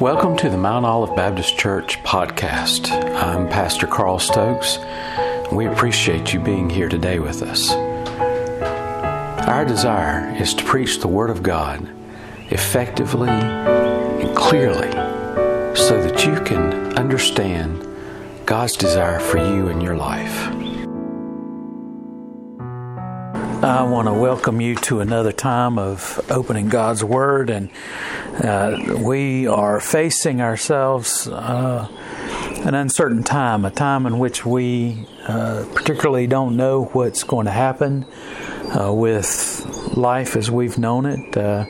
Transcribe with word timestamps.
Welcome 0.00 0.36
to 0.36 0.50
the 0.50 0.58
Mount 0.58 0.84
Olive 0.84 1.16
Baptist 1.16 1.56
Church 1.56 2.02
podcast. 2.02 2.90
I'm 3.14 3.48
Pastor 3.48 3.86
Carl 3.86 4.18
Stokes. 4.18 4.78
We 5.50 5.64
appreciate 5.64 6.34
you 6.34 6.40
being 6.40 6.68
here 6.68 6.90
today 6.90 7.18
with 7.18 7.40
us. 7.42 7.70
Our 9.48 9.64
desire 9.64 10.36
is 10.36 10.52
to 10.52 10.64
preach 10.64 11.00
the 11.00 11.08
Word 11.08 11.30
of 11.30 11.42
God 11.42 11.88
effectively 12.50 13.30
and 13.30 14.36
clearly 14.36 14.90
so 15.74 16.02
that 16.02 16.26
you 16.26 16.44
can 16.44 16.92
understand 16.98 17.82
God's 18.44 18.76
desire 18.76 19.18
for 19.18 19.38
you 19.38 19.68
in 19.68 19.80
your 19.80 19.96
life. 19.96 20.52
I 23.64 23.82
want 23.82 24.06
to 24.06 24.12
welcome 24.12 24.60
you 24.60 24.74
to 24.76 25.00
another 25.00 25.32
time 25.32 25.78
of 25.78 26.20
opening 26.30 26.68
God's 26.68 27.02
Word, 27.02 27.48
and 27.48 27.70
uh, 28.42 28.98
we 28.98 29.46
are 29.46 29.80
facing 29.80 30.42
ourselves 30.42 31.26
uh, 31.26 31.88
an 32.66 32.74
uncertain 32.74 33.22
time, 33.22 33.64
a 33.64 33.70
time 33.70 34.04
in 34.04 34.18
which 34.18 34.44
we 34.44 35.06
uh, 35.26 35.64
particularly 35.74 36.26
don't 36.26 36.56
know 36.56 36.84
what's 36.92 37.24
going 37.24 37.46
to 37.46 37.52
happen 37.52 38.04
uh, 38.78 38.92
with 38.92 39.96
life 39.96 40.36
as 40.36 40.50
we've 40.50 40.76
known 40.76 41.06
it. 41.06 41.36
Uh, 41.36 41.64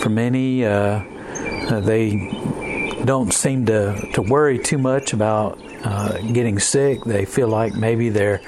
for 0.00 0.10
many, 0.10 0.60
they 0.60 3.02
don't 3.04 3.32
seem 3.32 3.64
to, 3.66 4.10
to 4.12 4.20
worry 4.20 4.58
too 4.58 4.78
much 4.78 5.14
about 5.14 5.58
getting 6.32 6.58
sick. 6.58 7.02
They 7.04 7.24
feel 7.24 7.48
like 7.48 7.74
maybe 7.74 8.10
they're 8.10 8.42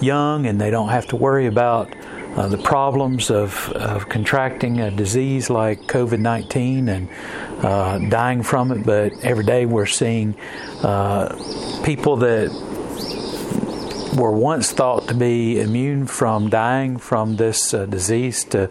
young 0.00 0.46
and 0.46 0.60
they 0.60 0.70
don't 0.70 0.88
have 0.88 1.06
to 1.08 1.16
worry 1.16 1.46
about 1.46 1.94
uh, 2.36 2.48
the 2.48 2.58
problems 2.58 3.30
of, 3.30 3.70
of 3.70 4.08
contracting 4.08 4.80
a 4.80 4.90
disease 4.90 5.50
like 5.50 5.82
COVID 5.82 6.18
19 6.18 6.88
and 6.88 7.08
uh, 7.62 7.98
dying 8.08 8.42
from 8.42 8.72
it, 8.72 8.84
but 8.84 9.12
every 9.22 9.44
day 9.44 9.66
we're 9.66 9.86
seeing 9.86 10.34
uh, 10.82 11.28
people 11.84 12.16
that 12.16 12.50
were 14.16 14.32
once 14.32 14.72
thought 14.72 15.08
to 15.08 15.14
be 15.14 15.60
immune 15.60 16.06
from 16.06 16.50
dying 16.50 16.98
from 16.98 17.36
this 17.36 17.72
uh, 17.72 17.86
disease 17.86 18.44
to 18.44 18.70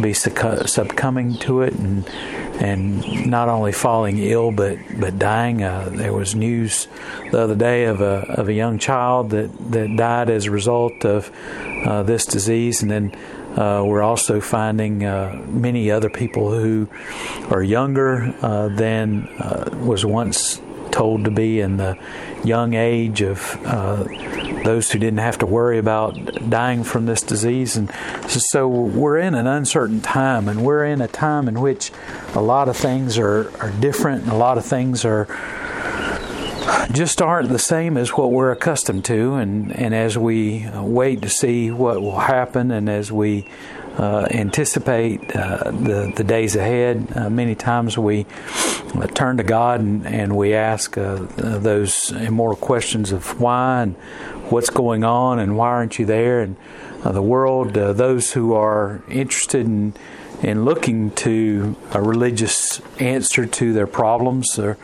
be 0.00 0.12
succumbing 0.12 1.36
to 1.36 1.62
it 1.62 1.72
and 1.74 2.08
and 2.60 3.26
not 3.26 3.48
only 3.48 3.72
falling 3.72 4.18
ill 4.18 4.52
but 4.52 4.78
but 4.98 5.18
dying. 5.18 5.62
Uh, 5.62 5.88
there 5.92 6.12
was 6.12 6.34
news 6.34 6.86
the 7.30 7.40
other 7.40 7.54
day 7.54 7.84
of 7.84 8.00
a 8.00 8.26
of 8.28 8.48
a 8.48 8.52
young 8.52 8.78
child 8.78 9.30
that 9.30 9.50
that 9.72 9.96
died 9.96 10.30
as 10.30 10.46
a 10.46 10.50
result 10.50 11.04
of 11.04 11.30
uh, 11.84 12.02
this 12.02 12.24
disease, 12.26 12.82
and 12.82 12.90
then. 12.90 13.12
Uh, 13.50 13.82
we're 13.84 14.00
also 14.00 14.40
finding 14.40 15.04
uh, 15.04 15.36
many 15.48 15.90
other 15.90 16.08
people 16.08 16.52
who 16.52 16.88
are 17.50 17.64
younger 17.64 18.32
uh, 18.42 18.68
than 18.68 19.26
uh, 19.40 19.68
was 19.82 20.06
once 20.06 20.62
told 20.92 21.24
to 21.24 21.32
be 21.32 21.58
in 21.58 21.76
the 21.76 21.98
young 22.44 22.74
age 22.74 23.22
of 23.22 23.40
those 24.64 24.90
who 24.90 24.98
didn't 24.98 25.18
have 25.18 25.38
to 25.38 25.46
worry 25.46 25.78
about 25.78 26.14
dying 26.50 26.84
from 26.84 27.06
this 27.06 27.22
disease. 27.22 27.76
And 27.76 27.90
so 28.28 28.68
we're 28.68 29.18
in 29.18 29.34
an 29.34 29.46
uncertain 29.46 30.00
time, 30.00 30.48
and 30.48 30.64
we're 30.64 30.84
in 30.84 31.00
a 31.00 31.08
time 31.08 31.48
in 31.48 31.60
which 31.60 31.90
a 32.34 32.40
lot 32.40 32.68
of 32.68 32.76
things 32.76 33.18
are, 33.18 33.50
are 33.60 33.70
different, 33.80 34.24
and 34.24 34.32
a 34.32 34.36
lot 34.36 34.58
of 34.58 34.64
things 34.64 35.04
are 35.04 35.26
just 36.92 37.22
aren't 37.22 37.48
the 37.48 37.58
same 37.58 37.96
as 37.96 38.10
what 38.10 38.32
we're 38.32 38.50
accustomed 38.50 39.04
to. 39.06 39.34
And, 39.34 39.74
and 39.74 39.94
as 39.94 40.18
we 40.18 40.68
wait 40.74 41.22
to 41.22 41.28
see 41.28 41.70
what 41.70 42.00
will 42.00 42.20
happen, 42.20 42.70
and 42.70 42.88
as 42.88 43.10
we 43.10 43.46
uh, 43.98 44.26
anticipate 44.30 45.34
uh, 45.34 45.70
the, 45.70 46.12
the 46.16 46.24
days 46.24 46.56
ahead. 46.56 47.12
Uh, 47.14 47.28
many 47.30 47.54
times 47.54 47.98
we 47.98 48.26
uh, 48.94 49.06
turn 49.08 49.36
to 49.36 49.42
God 49.42 49.80
and, 49.80 50.06
and 50.06 50.36
we 50.36 50.54
ask 50.54 50.96
uh, 50.96 51.26
those 51.36 52.10
immortal 52.12 52.56
questions 52.56 53.12
of 53.12 53.40
why 53.40 53.82
and 53.82 53.96
what's 54.50 54.70
going 54.70 55.04
on 55.04 55.38
and 55.38 55.56
why 55.56 55.68
aren't 55.68 55.98
you 55.98 56.06
there? 56.06 56.40
And 56.40 56.56
uh, 57.04 57.12
the 57.12 57.22
world, 57.22 57.74
those 57.74 58.32
who 58.32 58.54
are 58.54 59.02
interested 59.08 59.66
in 59.66 59.94
in 60.42 60.64
looking 60.64 61.10
to 61.10 61.76
a 61.92 62.00
religious 62.00 62.80
answer 62.98 63.44
to 63.44 63.72
their 63.74 63.86
problems 63.86 64.58
or, 64.58 64.78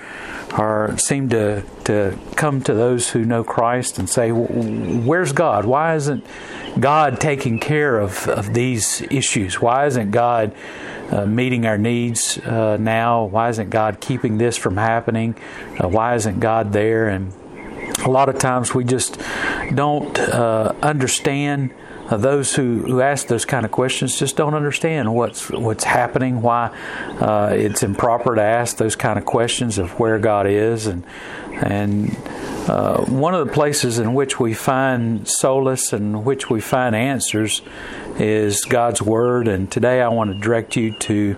or 0.57 0.97
seem 0.99 1.29
to, 1.31 1.63
to 1.85 2.19
come 2.37 2.63
to 2.63 2.75
those 2.75 3.11
who 3.11 3.25
know 3.25 3.45
Christ 3.45 3.99
and 3.99 4.09
say, 4.09 4.31
Where's 4.31 5.33
God? 5.33 5.65
Why 5.65 5.95
isn't 5.97 6.25
God 6.79 7.21
taking 7.21 7.59
care 7.59 7.99
of, 7.99 8.29
of 8.29 8.55
these 8.55 9.03
issues? 9.11 9.61
Why 9.61 9.87
isn't 9.87 10.11
God 10.11 10.55
uh, 11.11 11.27
meeting 11.27 11.67
our 11.67 11.79
needs 11.79 12.39
uh, 12.39 12.77
now? 12.79 13.25
Why 13.25 13.49
isn't 13.49 13.71
God 13.71 14.01
keeping 14.01 14.39
this 14.39 14.57
from 14.57 14.77
happening? 14.77 15.37
Uh, 15.83 15.89
why 15.89 16.15
isn't 16.15 16.41
God 16.41 16.73
there? 16.73 17.09
And 17.09 17.33
a 18.05 18.11
lot 18.11 18.29
of 18.29 18.39
times 18.39 18.75
we 18.75 18.85
just 18.85 19.21
don't 19.75 20.19
uh, 20.19 20.75
understand 20.83 21.73
uh, 22.09 22.17
those 22.17 22.55
who, 22.55 22.79
who 22.79 23.01
ask 23.01 23.27
those 23.27 23.45
kind 23.45 23.65
of 23.65 23.73
questions 23.73 24.19
just 24.19 24.37
don't 24.37 24.55
understand 24.55 25.15
what's 25.15 25.51
what's 25.51 25.85
happening, 25.85 26.43
why 26.43 26.77
uh, 27.21 27.53
it's 27.53 27.83
improper 27.83 28.35
to 28.35 28.43
ask 28.43 28.77
those 28.77 28.97
kind 28.97 29.19
of 29.19 29.25
questions 29.25 29.79
of 29.79 29.99
where 29.99 30.19
God 30.19 30.47
is, 30.47 30.87
and 30.87 31.05
and 31.53 32.17
uh, 32.69 33.05
one 33.05 33.35
of 33.35 33.47
the 33.47 33.53
places 33.53 33.99
in 33.99 34.15
which 34.15 34.39
we 34.39 34.55
find 34.55 35.27
solace 35.27 35.93
and 35.93 36.25
which 36.25 36.51
we 36.51 36.61
find 36.61 36.95
answers 36.95 37.63
is 38.19 38.65
God's 38.65 39.03
Word. 39.03 39.49
And 39.49 39.71
today 39.71 40.01
I 40.01 40.09
want 40.09 40.33
to 40.33 40.39
direct 40.39 40.77
you 40.77 40.93
to 40.93 41.37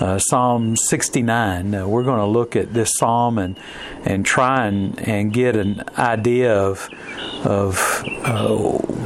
uh, 0.00 0.18
Psalm 0.18 0.76
69. 0.76 1.74
Uh, 1.74 1.86
we're 1.86 2.04
going 2.04 2.20
to 2.20 2.26
look 2.26 2.56
at 2.56 2.72
this 2.72 2.92
psalm 2.94 3.38
and 3.38 3.58
and 4.04 4.24
try 4.24 4.66
and, 4.66 4.98
and 5.06 5.32
get 5.32 5.56
an 5.56 5.84
idea 5.98 6.56
of 6.56 6.88
of 7.44 8.04
uh, 8.24 8.54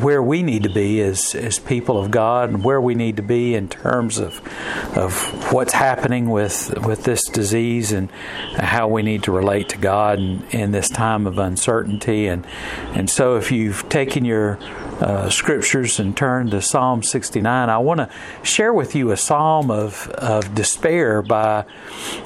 where 0.00 0.22
we 0.22 0.42
need 0.42 0.64
to 0.64 0.68
be 0.68 1.00
as 1.00 1.34
as 1.34 1.58
people 1.58 1.98
of 1.98 2.10
God 2.10 2.50
and 2.50 2.64
where 2.64 2.80
we 2.80 2.94
need 2.94 3.16
to 3.16 3.22
be 3.22 3.54
in 3.54 3.68
terms 3.68 4.18
of 4.18 4.40
of 4.96 5.52
what's 5.52 5.72
happening 5.72 6.30
with 6.30 6.74
with 6.84 7.04
this 7.04 7.24
disease 7.28 7.92
and 7.92 8.10
how 8.56 8.88
we 8.88 9.02
need 9.02 9.22
to 9.24 9.32
relate 9.32 9.68
to 9.70 9.78
God 9.78 10.18
in, 10.18 10.44
in 10.50 10.72
this 10.72 10.88
time 10.88 11.26
of 11.26 11.38
uncertainty 11.38 12.26
and 12.26 12.46
and 12.92 13.08
so 13.08 13.36
if 13.36 13.50
you've 13.50 13.88
taken 13.88 14.24
your 14.24 14.58
uh, 15.00 15.28
scriptures 15.28 15.98
and 15.98 16.16
turn 16.16 16.50
to 16.50 16.60
Psalm 16.60 17.02
69, 17.02 17.68
I 17.68 17.78
want 17.78 17.98
to 17.98 18.10
share 18.42 18.72
with 18.72 18.94
you 18.94 19.10
a 19.10 19.16
psalm 19.16 19.70
of, 19.70 20.08
of 20.10 20.54
despair 20.54 21.22
by 21.22 21.64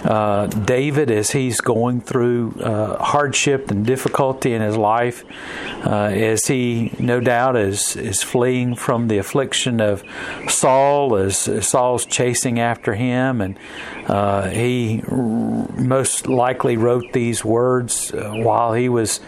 uh, 0.04 0.46
David 0.46 1.10
as 1.10 1.30
he's 1.30 1.60
going 1.60 2.00
through 2.00 2.60
uh, 2.60 3.02
hardship 3.02 3.70
and 3.70 3.86
difficulty 3.86 4.52
in 4.52 4.62
his 4.62 4.76
life, 4.76 5.24
uh, 5.86 6.10
as 6.12 6.46
he 6.46 6.92
no 6.98 7.20
doubt 7.20 7.56
is, 7.56 7.96
is 7.96 8.22
fleeing 8.22 8.74
from 8.74 9.08
the 9.08 9.18
affliction 9.18 9.80
of 9.80 10.02
Saul, 10.48 11.16
as, 11.16 11.48
as 11.48 11.68
Saul's 11.68 12.04
chasing 12.06 12.60
after 12.60 12.94
him. 12.94 13.40
And 13.40 13.58
uh, 14.06 14.48
he 14.50 15.02
most 15.08 16.26
likely 16.26 16.76
wrote 16.76 17.12
these 17.12 17.44
words 17.44 18.12
uh, 18.12 18.32
while 18.34 18.72
he 18.72 18.88
was 18.88 19.20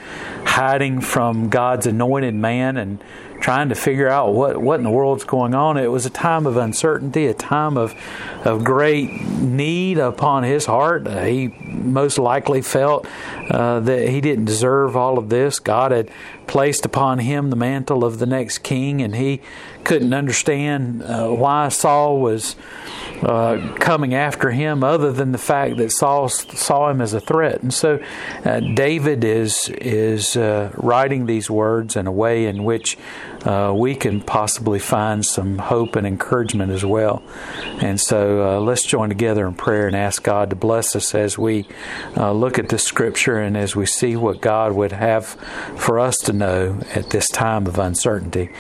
hiding 0.45 1.01
from 1.01 1.49
God's 1.49 1.87
anointed 1.87 2.35
man 2.35 2.77
and 2.77 3.03
trying 3.41 3.71
to 3.71 3.75
figure 3.75 4.09
out 4.09 4.35
what, 4.35 4.59
what 4.59 4.79
in 4.79 4.85
the 4.85 4.91
world's 4.91 5.25
going 5.25 5.55
on. 5.55 5.77
It 5.77 5.89
was 5.89 6.07
a 6.07 6.11
time 6.11 6.47
of 6.47 6.57
uncertainty, 6.57 7.27
a 7.27 7.35
time 7.35 7.77
of, 7.77 7.95
of 8.45 8.65
great 8.65 9.11
need 9.11 9.99
upon 9.99 10.43
his 10.43 10.67
heart. 10.67 11.07
Uh, 11.07 11.25
he 11.25 11.49
most 11.49 12.19
likely 12.19 12.63
felt 12.63 13.07
uh, 13.51 13.81
that 13.81 14.09
he 14.09 14.21
didn't 14.21 14.45
deserve 14.45 14.97
all 14.97 15.19
of 15.19 15.29
this. 15.29 15.59
God 15.59 15.93
had 15.93 16.11
placed 16.51 16.85
upon 16.85 17.21
him 17.21 17.51
the 17.51 17.57
mantle 17.57 18.05
of 18.05 18.19
the 18.19 18.27
next 18.27 18.59
king, 18.59 19.01
and 19.01 19.15
he 19.15 19.41
couldn't 19.85 20.13
understand 20.13 21.01
uh, 21.01 21.29
why 21.29 21.69
Saul 21.69 22.21
was 22.21 22.57
uh, 23.23 23.77
coming 23.79 24.15
after 24.15 24.51
him, 24.51 24.83
other 24.83 25.13
than 25.13 25.31
the 25.31 25.39
fact 25.39 25.77
that 25.77 25.93
Saul 25.93 26.29
saw 26.29 26.91
him 26.91 27.01
as 27.01 27.15
a 27.15 27.21
threat. 27.21 27.63
And 27.63 27.73
so, 27.73 28.03
uh, 28.45 28.59
David 28.61 29.23
is 29.23 29.69
is 29.81 30.37
uh, 30.37 30.73
writing 30.75 31.27
these 31.27 31.49
words 31.49 31.95
in 31.95 32.09
a 32.09 32.13
way 32.13 32.47
in 32.47 32.65
which 32.65 32.99
uh, 33.45 33.73
we 33.77 33.95
can 33.95 34.21
possibly 34.21 34.81
find 34.81 35.25
some 35.25 35.59
hope 35.59 35.95
and 35.95 36.07
encouragement 36.07 36.73
as 36.73 36.85
well. 36.85 37.23
And 37.81 38.01
so, 38.01 38.57
uh, 38.57 38.61
let's 38.61 38.85
join 38.85 39.09
together 39.09 39.47
in 39.47 39.55
prayer 39.55 39.87
and 39.87 39.95
ask 39.95 40.23
God 40.25 40.51
to 40.51 40.57
bless 40.57 40.97
us 40.97 41.15
as 41.15 41.39
we 41.39 41.69
look 42.17 42.59
at 42.59 42.71
this 42.71 42.83
scripture 42.83 43.39
and 43.39 43.57
as 43.57 43.77
we 43.77 43.87
see 43.87 44.17
what 44.17 44.41
God 44.41 44.73
would 44.73 44.93
have 44.93 45.27
for 45.77 46.01
us 46.01 46.17
to 46.25 46.40
know 46.41 46.81
at 46.95 47.11
this 47.11 47.29
time 47.29 47.67
of 47.67 47.79
uncertainty. 47.79 48.51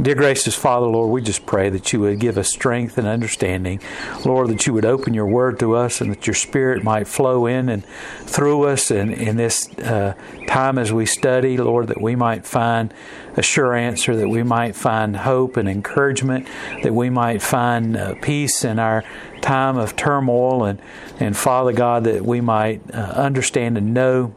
Dear 0.00 0.16
gracious 0.16 0.54
Father, 0.54 0.86
Lord, 0.86 1.10
we 1.10 1.22
just 1.22 1.46
pray 1.46 1.70
that 1.70 1.92
you 1.92 2.00
would 2.00 2.20
give 2.20 2.36
us 2.36 2.50
strength 2.50 2.98
and 2.98 3.06
understanding 3.06 3.80
Lord, 4.24 4.48
that 4.48 4.66
you 4.66 4.72
would 4.74 4.84
open 4.84 5.14
your 5.14 5.26
word 5.26 5.58
to 5.60 5.74
us 5.76 6.00
and 6.00 6.10
that 6.10 6.26
your 6.26 6.34
spirit 6.34 6.82
might 6.82 7.06
flow 7.06 7.46
in 7.46 7.68
and 7.68 7.84
through 8.22 8.64
us 8.64 8.90
and 8.90 9.12
in 9.12 9.36
this 9.36 9.68
uh, 9.78 10.14
time 10.46 10.78
as 10.78 10.92
we 10.92 11.06
study, 11.06 11.56
Lord, 11.56 11.88
that 11.88 12.00
we 12.00 12.16
might 12.16 12.46
find 12.46 12.92
a 13.36 13.42
sure 13.42 13.74
answer, 13.74 14.16
that 14.16 14.28
we 14.28 14.42
might 14.42 14.74
find 14.74 15.16
hope 15.16 15.56
and 15.56 15.68
encouragement, 15.68 16.48
that 16.82 16.94
we 16.94 17.10
might 17.10 17.40
find 17.42 17.96
uh, 17.96 18.14
peace 18.20 18.64
in 18.64 18.78
our 18.78 19.04
time 19.40 19.76
of 19.76 19.96
turmoil, 19.96 20.64
and, 20.64 20.80
and 21.18 21.36
Father 21.36 21.72
God, 21.72 22.04
that 22.04 22.24
we 22.24 22.40
might 22.40 22.82
uh, 22.92 22.98
understand 22.98 23.78
and 23.78 23.94
know 23.94 24.34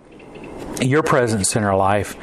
your 0.82 1.04
presence 1.04 1.56
in 1.56 1.64
our 1.64 1.76
life 1.76 2.16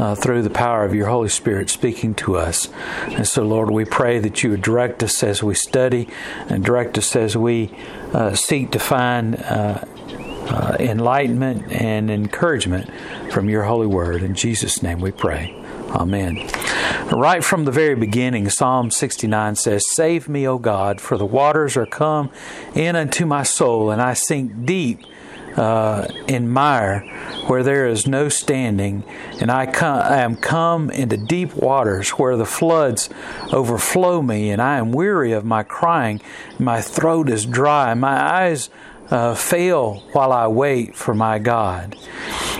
uh, 0.00 0.14
through 0.14 0.42
the 0.42 0.50
power 0.50 0.84
of 0.84 0.94
your 0.94 1.08
Holy 1.08 1.28
Spirit 1.28 1.70
speaking 1.70 2.14
to 2.16 2.36
us. 2.36 2.68
And 3.06 3.26
so, 3.26 3.42
Lord, 3.42 3.70
we 3.70 3.84
pray 3.84 4.18
that 4.18 4.42
you 4.42 4.50
would 4.50 4.62
direct 4.62 5.02
us 5.02 5.22
as 5.22 5.42
we 5.42 5.54
study 5.54 6.08
and 6.48 6.64
direct 6.64 6.98
us 6.98 7.14
as 7.16 7.36
we 7.36 7.70
uh, 8.12 8.34
seek 8.34 8.70
to 8.72 8.78
find 8.78 9.36
uh, 9.36 9.84
uh 10.48 10.76
enlightenment 10.80 11.70
and 11.70 12.10
encouragement 12.10 12.90
from 13.30 13.50
your 13.50 13.64
holy 13.64 13.86
word. 13.86 14.22
In 14.22 14.34
Jesus' 14.34 14.82
name 14.82 15.00
we 15.00 15.10
pray. 15.10 15.54
Amen. 15.90 16.46
Right 17.10 17.42
from 17.42 17.64
the 17.64 17.70
very 17.70 17.94
beginning, 17.94 18.50
Psalm 18.50 18.90
69 18.90 19.56
says, 19.56 19.84
Save 19.90 20.28
me, 20.28 20.46
O 20.46 20.58
God, 20.58 21.00
for 21.00 21.16
the 21.16 21.24
waters 21.24 21.76
are 21.76 21.86
come 21.86 22.30
in 22.74 22.94
unto 22.94 23.24
my 23.24 23.42
soul, 23.42 23.90
and 23.90 24.00
I 24.00 24.12
sink 24.12 24.66
deep 24.66 25.00
uh, 25.56 26.06
in 26.26 26.48
mire 26.48 27.00
where 27.46 27.62
there 27.62 27.86
is 27.86 28.06
no 28.06 28.28
standing, 28.28 29.04
and 29.40 29.50
I, 29.50 29.66
come, 29.66 30.00
I 30.00 30.18
am 30.18 30.36
come 30.36 30.90
into 30.90 31.16
deep 31.16 31.54
waters 31.54 32.10
where 32.10 32.36
the 32.36 32.44
floods 32.44 33.08
overflow 33.52 34.20
me, 34.20 34.50
and 34.50 34.60
I 34.60 34.78
am 34.78 34.92
weary 34.92 35.32
of 35.32 35.44
my 35.44 35.62
crying. 35.62 36.20
My 36.58 36.80
throat 36.80 37.30
is 37.30 37.46
dry, 37.46 37.94
my 37.94 38.20
eyes 38.20 38.70
uh, 39.10 39.34
fail 39.34 40.02
while 40.12 40.32
I 40.32 40.46
wait 40.48 40.94
for 40.94 41.14
my 41.14 41.38
God. 41.38 41.96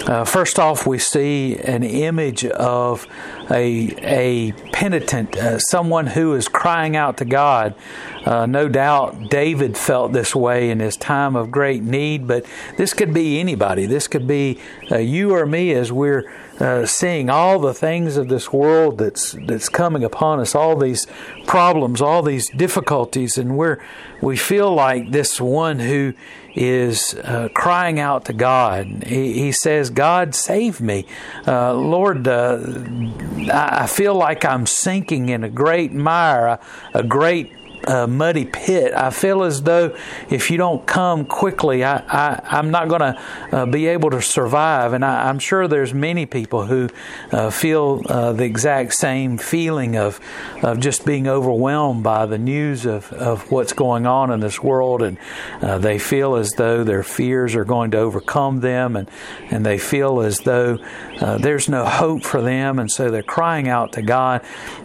Uh, 0.07 0.25
first 0.25 0.59
off, 0.59 0.87
we 0.87 0.99
see 0.99 1.59
an 1.59 1.83
image 1.83 2.45
of 2.47 3.07
a, 3.51 3.95
a 3.99 4.53
penitent, 4.73 5.37
uh, 5.37 5.59
someone 5.59 6.07
who 6.07 6.35
is 6.35 6.49
crying 6.49 6.97
out 6.97 7.19
to 7.19 7.25
God. 7.27 7.75
Uh, 8.25 8.47
no 8.47 8.69
doubt 8.69 9.29
David 9.29 9.77
felt 9.77 10.13
this 10.13 10.35
way 10.35 10.71
in 10.71 10.81
his 10.81 10.97
time 10.97 11.37
of 11.37 11.51
great 11.51 11.83
need, 11.83 12.27
but 12.27 12.47
this 12.77 12.95
could 12.95 13.13
be 13.13 13.39
anybody. 13.39 13.85
This 13.85 14.09
could 14.09 14.27
be 14.27 14.59
uh, 14.91 14.97
you 14.97 15.35
or 15.35 15.45
me 15.45 15.73
as 15.73 15.93
we're 15.93 16.31
uh, 16.61 16.87
seeing 16.87 17.31
all 17.31 17.59
the 17.59 17.75
things 17.75 18.17
of 18.17 18.29
this 18.29 18.53
world 18.53 18.99
that's 18.99 19.33
that's 19.47 19.69
coming 19.69 20.05
upon 20.05 20.41
us, 20.41 20.55
all 20.55 20.77
these 20.77 21.07
problems, 21.47 22.01
all 22.01 22.23
these 22.23 22.49
difficulties, 22.51 23.39
and 23.39 23.57
we're 23.57 23.81
we 24.21 24.37
feel 24.37 24.75
like 24.75 25.11
this 25.11 25.41
one 25.41 25.79
who 25.79 26.15
is 26.55 27.15
uh, 27.23 27.49
crying 27.55 28.01
out 28.01 28.25
to 28.25 28.33
God. 28.33 29.05
He, 29.07 29.35
he, 29.35 29.53
says, 29.53 29.91
"God, 29.91 30.35
save 30.35 30.81
me, 30.81 31.07
uh, 31.47 31.75
Lord. 31.75 32.27
Uh, 32.27 32.59
I, 33.53 33.83
I, 33.83 33.87
feel 33.87 34.15
like 34.15 34.45
I'm 34.45 34.67
sinking 34.67 35.29
in 35.29 35.45
a 35.45 35.49
great 35.49 35.93
mire, 35.93 36.47
a, 36.47 36.61
a 36.95 37.03
great 37.05 37.53
uh, 37.89 38.07
muddy 38.07 38.45
pit. 38.45 38.93
I 38.95 39.11
feel 39.11 39.43
as 39.43 39.63
though 39.63 39.97
if 40.29 40.51
you 40.51 40.59
don't 40.59 40.87
come 40.87 41.25
quickly, 41.25 41.85
I, 41.85 41.97
I, 42.07 42.59
am 42.59 42.71
not 42.71 42.89
going 42.89 43.01
to 43.01 43.21
uh, 43.53 43.67
be 43.67 43.87
able 43.87 44.11
to 44.11 44.21
survive. 44.21 44.93
And 44.93 45.05
I, 45.05 45.31
am 45.31 45.39
sure 45.39 45.67
there's 45.67 45.95
many 45.95 46.27
people 46.27 46.67
who 46.67 46.91
uh, 47.33 47.51
feel 47.51 48.03
uh, 48.07 48.33
the 48.33 48.45
exact 48.45 48.93
same 48.93 49.39
feeling 49.39 49.97
of, 49.97 50.21
of 50.63 50.81
just 50.81 51.07
being 51.07 51.27
overwhelmed 51.27 52.05
by 52.05 52.27
the 52.27 52.37
news 52.37 52.85
of, 52.85 53.11
of 53.15 53.51
what's 53.51 53.73
going 53.73 54.07
on 54.07 54.31
in 54.31 54.41
this 54.41 54.63
world. 54.63 55.01
And 55.01 55.17
uh, 55.63 55.79
they 55.79 55.99
feel 55.99 56.37
as 56.37 56.51
though 56.53 56.85
their 56.85 57.03
fears 57.03 57.55
are 57.55 57.65
going 57.65 57.91
to 57.93 57.99
overcome 57.99 58.61
them, 58.61 58.97
and, 58.97 59.11
and 59.51 59.65
they 59.65 59.79
feel 59.79 60.21
as 60.21 60.41
though 60.41 60.79
uh, 61.21 61.39
there's 61.39 61.71
no 61.71 61.87
hope 61.87 62.23
for 62.23 62.43
them. 62.43 62.79
And 62.79 62.91
so 62.91 63.11
they're 63.11 63.23
crying 63.23 63.67
out 63.67 63.93
to 63.93 64.03
God, 64.03 64.45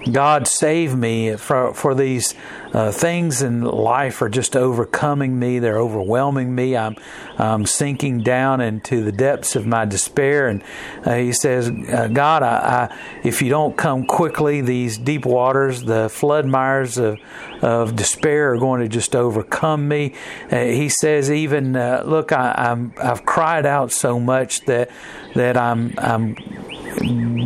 God, 0.10 0.48
save 0.48 0.96
me 0.96 1.36
for, 1.36 1.74
for 1.74 1.94
these 1.94 2.34
uh, 2.74 2.92
things 2.92 3.42
in 3.42 3.62
life 3.62 4.22
are 4.22 4.30
just 4.30 4.56
overcoming 4.56 5.38
me. 5.38 5.60
They're 5.60 5.80
overwhelming 5.80 6.54
me. 6.54 6.76
I'm, 6.76 6.96
I'm 7.38 7.66
sinking 7.66 8.24
down 8.24 8.62
into 8.62 9.04
the 9.04 9.12
depths 9.12 9.56
of 9.56 9.66
my 9.66 9.86
despair. 9.86 10.48
And 10.48 10.64
uh, 11.06 11.16
he 11.16 11.34
says, 11.34 11.70
uh, 11.70 12.10
God, 12.12 12.44
I, 12.44 12.90
I, 12.90 12.98
if 13.24 13.42
you 13.42 13.50
don't 13.50 13.78
come 13.78 14.06
quickly, 14.06 14.62
these 14.62 14.98
deep 14.98 15.26
waters, 15.26 15.84
the 15.84 16.10
flood 16.10 16.46
mires 16.46 16.98
of, 16.98 17.20
of 17.62 17.96
despair 17.96 18.54
are 18.54 18.58
going 18.58 18.82
to 18.82 18.88
just 18.88 19.16
overcome 19.16 19.88
me. 19.88 20.16
Uh, 20.52 20.66
he 20.66 20.90
says, 20.90 21.32
even 21.32 21.76
uh, 21.76 22.04
look, 22.06 22.32
I, 22.32 22.54
I'm 22.58 22.94
I've 23.02 23.26
cried 23.26 23.66
out 23.66 23.92
so 23.92 24.20
much 24.20 24.62
that 24.66 24.90
that 25.36 25.58
I'm 25.58 25.94
I'm 25.98 26.36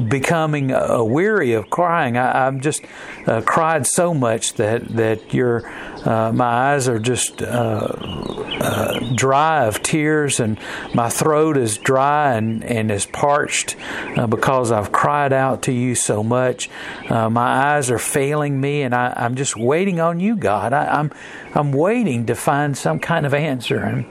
becoming 0.07 0.71
uh, 0.71 1.04
weary 1.04 1.54
of 1.54 1.69
crying. 1.69 2.18
I, 2.18 2.45
have 2.45 2.59
just 2.59 2.83
uh, 3.25 3.42
cried 3.42 3.86
so 3.86 4.13
much 4.13 4.54
that 4.54 4.88
that 4.89 5.33
your 5.33 5.68
uh, 6.06 6.31
my 6.31 6.74
eyes 6.74 6.88
are 6.88 7.00
just 7.00 7.42
uh, 7.42 7.45
uh, 7.45 9.00
dry 9.15 9.65
of 9.65 9.83
tears, 9.83 10.39
and 10.39 10.57
my 10.94 11.09
throat 11.09 11.57
is 11.57 11.77
dry 11.77 12.33
and 12.33 12.63
and 12.63 12.92
is 12.92 13.06
parched 13.06 13.75
because 14.30 14.71
I've 14.71 14.92
cried 14.92 15.33
out 15.33 15.63
to 15.63 15.71
you 15.71 15.95
so 15.95 16.24
much. 16.24 16.69
my 17.09 17.75
eyes 17.75 17.92
are 17.92 18.00
failing 18.00 18.59
me, 18.59 18.81
and 18.81 18.94
I, 18.95 19.13
am 19.18 19.36
just 19.36 19.56
waiting 19.57 20.00
on 20.00 20.19
you, 20.19 20.36
God. 20.36 20.74
I, 20.74 20.86
I'm 21.00 21.12
I'm 21.54 21.71
waiting 21.71 22.25
to 22.27 22.36
find 22.36 22.77
some 22.77 23.00
kind 23.00 23.25
of 23.25 23.33
answer. 23.33 23.80
And, 23.80 24.06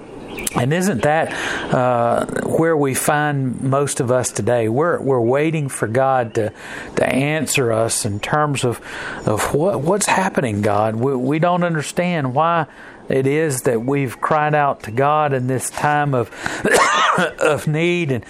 and 0.57 0.73
isn't 0.73 1.03
that 1.03 1.33
uh, 1.73 2.27
where 2.43 2.77
we 2.77 2.95
find 2.95 3.61
most 3.63 4.01
of 4.01 4.11
us 4.11 4.31
today? 4.31 4.69
We're 4.69 5.01
we're 5.01 5.21
waiting 5.21 5.69
for 5.69 5.87
God 5.87 6.35
to 6.35 6.53
to 6.97 7.07
answer 7.07 7.73
us 7.73 8.05
in 8.05 8.21
terms 8.21 8.65
of 8.65 8.81
of 9.27 9.55
what 9.55 9.81
what's 9.81 10.07
happening. 10.07 10.63
God, 10.63 10.97
we, 10.97 11.15
we 11.15 11.39
don't 11.39 11.63
understand 11.63 12.35
why 12.35 12.67
it 13.09 13.27
is 13.27 13.63
that 13.63 13.83
we've 13.83 14.21
cried 14.21 14.55
out 14.55 14.83
to 14.85 14.91
God 14.91 15.33
in 15.33 15.47
this 15.47 15.71
time 15.71 16.15
of 16.15 16.31
of 17.39 17.67
need 17.67 18.13
and. 18.13 18.25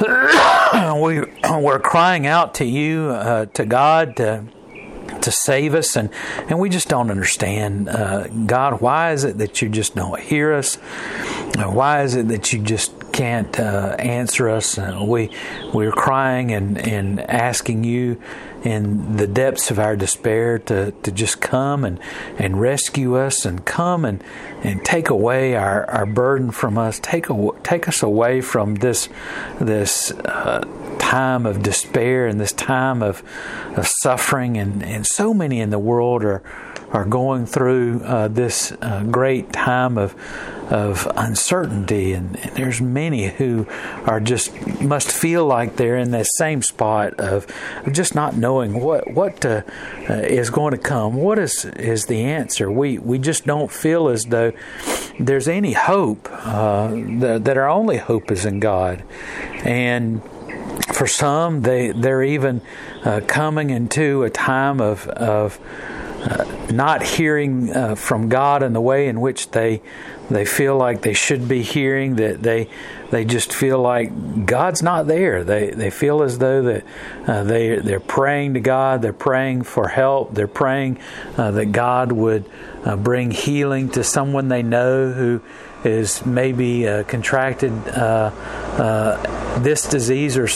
we 1.02 1.20
we're 1.50 1.78
crying 1.78 2.26
out 2.26 2.54
to 2.54 2.64
you, 2.64 3.10
uh, 3.10 3.46
to 3.46 3.66
God, 3.66 4.16
to 4.16 4.44
to 5.22 5.30
save 5.30 5.74
us, 5.74 5.96
and, 5.96 6.10
and 6.48 6.58
we 6.58 6.68
just 6.68 6.88
don't 6.88 7.10
understand. 7.10 7.88
Uh, 7.88 8.26
God, 8.28 8.80
why 8.80 9.12
is 9.12 9.24
it 9.24 9.38
that 9.38 9.62
you 9.62 9.68
just 9.68 9.94
don't 9.94 10.20
hear 10.20 10.52
us? 10.52 10.76
Uh, 10.76 11.70
why 11.70 12.02
is 12.02 12.14
it 12.14 12.28
that 12.28 12.52
you 12.52 12.60
just 12.62 13.12
can't 13.12 13.58
uh, 13.58 13.96
answer 13.98 14.48
us? 14.48 14.78
Uh, 14.78 15.02
we 15.06 15.30
we're 15.74 15.92
crying 15.92 16.52
and, 16.52 16.78
and 16.78 17.20
asking 17.20 17.84
you 17.84 18.20
in 18.64 19.16
the 19.16 19.26
depths 19.26 19.70
of 19.70 19.78
our 19.78 19.96
despair 19.96 20.58
to, 20.58 20.92
to 21.02 21.10
just 21.10 21.40
come 21.40 21.84
and, 21.84 21.98
and 22.36 22.60
rescue 22.60 23.16
us 23.16 23.44
and 23.44 23.64
come 23.64 24.04
and, 24.04 24.22
and 24.62 24.84
take 24.84 25.08
away 25.08 25.54
our, 25.54 25.88
our 25.90 26.06
burden 26.06 26.50
from 26.50 26.76
us, 26.76 26.98
take, 27.00 27.30
a, 27.30 27.50
take 27.62 27.88
us 27.88 28.02
away 28.02 28.40
from 28.40 28.76
this, 28.76 29.08
this 29.60 30.10
uh, 30.12 30.66
time 31.10 31.44
of 31.44 31.62
despair 31.62 32.26
and 32.26 32.40
this 32.40 32.52
time 32.52 33.02
of, 33.02 33.22
of 33.76 33.86
suffering. 34.02 34.56
And, 34.56 34.82
and 34.82 35.06
so 35.06 35.34
many 35.34 35.60
in 35.60 35.70
the 35.70 35.78
world 35.78 36.24
are, 36.24 36.42
are 36.90 37.04
going 37.04 37.46
through 37.46 38.02
uh, 38.04 38.28
this 38.28 38.72
uh, 38.80 39.02
great 39.04 39.52
time 39.52 39.98
of 39.98 40.14
of 40.70 41.10
uncertainty, 41.16 42.12
and, 42.12 42.36
and, 42.36 42.56
there's 42.56 42.80
many 42.80 43.26
who 43.26 43.66
are 44.06 44.20
just 44.20 44.54
must 44.80 45.10
feel 45.10 45.44
like 45.44 45.74
they're 45.74 45.96
in 45.96 46.12
that 46.12 46.26
same 46.36 46.62
spot 46.62 47.18
of, 47.18 47.44
just 47.90 48.14
not 48.14 48.36
knowing 48.36 48.80
what 48.80 49.10
what 49.12 49.44
uh, 49.44 49.62
uh, 50.08 50.12
is 50.12 50.48
going 50.48 50.70
to 50.70 50.78
come. 50.78 51.16
What 51.16 51.40
is 51.40 51.64
is 51.64 52.06
the 52.06 52.22
answer? 52.22 52.70
We 52.70 52.98
we 52.98 53.18
just 53.18 53.44
don't 53.44 53.70
feel 53.70 54.08
as 54.08 54.26
though 54.26 54.52
there's 55.18 55.48
any 55.48 55.72
hope. 55.72 56.28
Uh, 56.30 56.88
that, 57.18 57.44
that 57.44 57.56
our 57.56 57.68
only 57.68 57.96
hope 57.96 58.30
is 58.30 58.46
in 58.46 58.60
God, 58.60 59.02
and 59.64 60.22
for 60.92 61.06
some, 61.06 61.62
they 61.62 61.92
they're 61.92 62.22
even 62.22 62.60
uh, 63.04 63.20
coming 63.26 63.70
into 63.70 64.22
a 64.22 64.30
time 64.30 64.80
of 64.80 65.06
of 65.08 65.58
uh, 66.22 66.44
not 66.70 67.02
hearing 67.02 67.74
uh, 67.74 67.94
from 67.94 68.28
God 68.28 68.62
in 68.62 68.72
the 68.72 68.80
way 68.80 69.08
in 69.08 69.20
which 69.20 69.50
they 69.50 69.80
they 70.30 70.44
feel 70.44 70.76
like 70.76 71.02
they 71.02 71.14
should 71.14 71.48
be 71.48 71.62
hearing. 71.62 72.16
That 72.16 72.42
they 72.42 72.68
they 73.10 73.24
just 73.24 73.52
feel 73.52 73.80
like 73.80 74.46
God's 74.46 74.82
not 74.82 75.06
there. 75.06 75.42
They 75.44 75.70
they 75.70 75.90
feel 75.90 76.22
as 76.22 76.38
though 76.38 76.62
that 76.62 76.84
uh, 77.26 77.44
they 77.44 77.76
they're 77.76 78.00
praying 78.00 78.54
to 78.54 78.60
God. 78.60 79.02
They're 79.02 79.12
praying 79.12 79.62
for 79.62 79.88
help. 79.88 80.34
They're 80.34 80.46
praying 80.46 80.98
uh, 81.36 81.52
that 81.52 81.72
God 81.72 82.12
would 82.12 82.44
uh, 82.84 82.96
bring 82.96 83.30
healing 83.30 83.88
to 83.90 84.04
someone 84.04 84.48
they 84.48 84.62
know 84.62 85.12
who 85.12 85.40
is 85.84 86.24
maybe 86.26 86.86
uh, 86.86 87.04
contracted 87.04 87.72
uh, 88.80 89.58
this 89.58 89.86
disease 89.86 90.38
or 90.38 90.48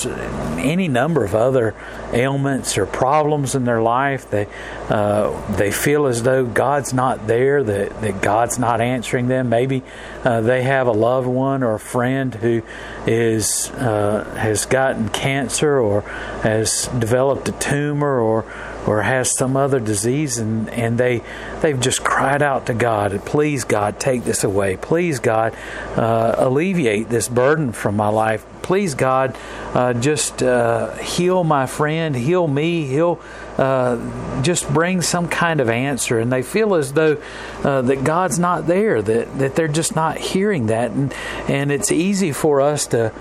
any 0.59 0.89
number 0.89 1.25
of 1.25 1.35
other 1.35 1.75
ailments 2.15 2.79
or 2.79 2.87
problems 2.87 3.55
in 3.55 3.67
their 3.67 3.83
life. 3.83 4.31
They 4.31 4.47
uh, 4.89 5.57
they 5.57 5.71
feel 5.71 6.07
as 6.07 6.23
though 6.23 6.47
God's 6.47 6.95
not 6.95 7.27
there, 7.27 7.63
that, 7.63 8.01
that 8.01 8.23
God's 8.23 8.59
not 8.59 8.81
answering 8.81 9.29
them. 9.29 9.51
Maybe 9.51 9.83
uh, 10.25 10.41
they 10.41 10.63
have 10.63 10.87
a 10.87 10.93
loved 10.93 11.27
one 11.27 11.63
or 11.63 11.75
a 11.75 11.81
friend 11.81 12.35
who 12.35 12.63
is 13.07 13.69
uh, 13.73 14.25
has 14.39 14.65
gotten 14.65 15.11
cancer 15.11 15.79
or 15.79 16.01
has 16.43 16.87
developed 16.99 17.47
a 17.51 17.53
tumor 17.53 18.19
or 18.19 18.47
or 18.87 19.03
has 19.03 19.37
some 19.37 19.57
other 19.57 19.81
disease 19.81 20.39
and, 20.39 20.69
and 20.71 20.99
they 20.99 21.23
they've 21.61 21.81
just 21.81 22.05
cried 22.05 22.43
out 22.43 22.67
to 22.67 22.75
God, 22.75 23.25
please 23.25 23.65
God, 23.65 23.99
take 23.99 24.25
this 24.25 24.45
away. 24.45 24.77
Please 24.77 25.19
God, 25.21 25.57
uh, 25.97 26.35
alleviate 26.39 27.09
this 27.09 27.29
burden 27.29 27.73
from 27.73 27.97
my 27.97 28.09
life. 28.09 28.45
Please 28.63 28.95
God, 28.95 29.37
uh, 29.75 29.93
just 29.93 30.43
uh, 30.43 30.95
heal 30.97 31.45
my 31.45 31.67
friend, 31.67 32.17
heal 32.17 32.47
me, 32.47 32.87
heal. 32.87 33.21
Uh, 33.59 34.43
just 34.43 34.69
bring 34.73 35.01
some 35.01 35.29
kind 35.29 35.61
of 35.61 35.69
answer, 35.71 36.19
and 36.19 36.33
they 36.33 36.43
feel 36.43 36.75
as 36.75 36.95
though 36.95 37.23
uh, 37.63 37.83
that 37.83 38.03
God's 38.03 38.39
not 38.39 38.67
there, 38.67 39.01
that 39.01 39.39
that 39.39 39.55
they're 39.55 39.69
just 39.69 39.95
not 39.95 40.19
hearing 40.19 40.67
that, 40.67 40.91
and 40.91 41.15
and 41.47 41.71
it's 41.71 41.93
easy 41.93 42.33
for 42.33 42.61
us 42.61 42.87
to 42.89 43.13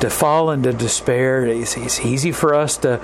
to 0.00 0.10
fall 0.10 0.50
into 0.50 0.72
despair. 0.72 1.46
It's, 1.46 1.76
it's 1.76 2.00
easy 2.00 2.32
for 2.32 2.54
us 2.54 2.76
to 2.78 3.00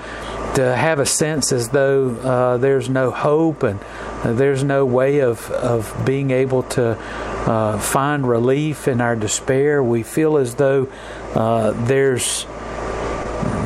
to 0.55 0.75
have 0.75 0.97
a 0.97 1.05
sense 1.05 1.51
as 1.51 1.69
though 1.69 2.09
uh, 2.09 2.57
there's 2.57 2.89
no 2.89 3.11
hope 3.11 3.61
and 3.61 3.79
uh, 4.23 4.33
there's 4.33 4.63
no 4.63 4.85
way 4.85 5.19
of, 5.19 5.51
of 5.51 6.03
being 6.03 6.31
able 6.31 6.63
to 6.63 6.97
uh, 6.97 7.77
find 7.77 8.27
relief 8.27 8.87
in 8.87 8.99
our 8.99 9.15
despair. 9.15 9.83
We 9.83 10.01
feel 10.01 10.37
as 10.37 10.55
though 10.55 10.89
uh, 11.35 11.71
there's 11.85 12.47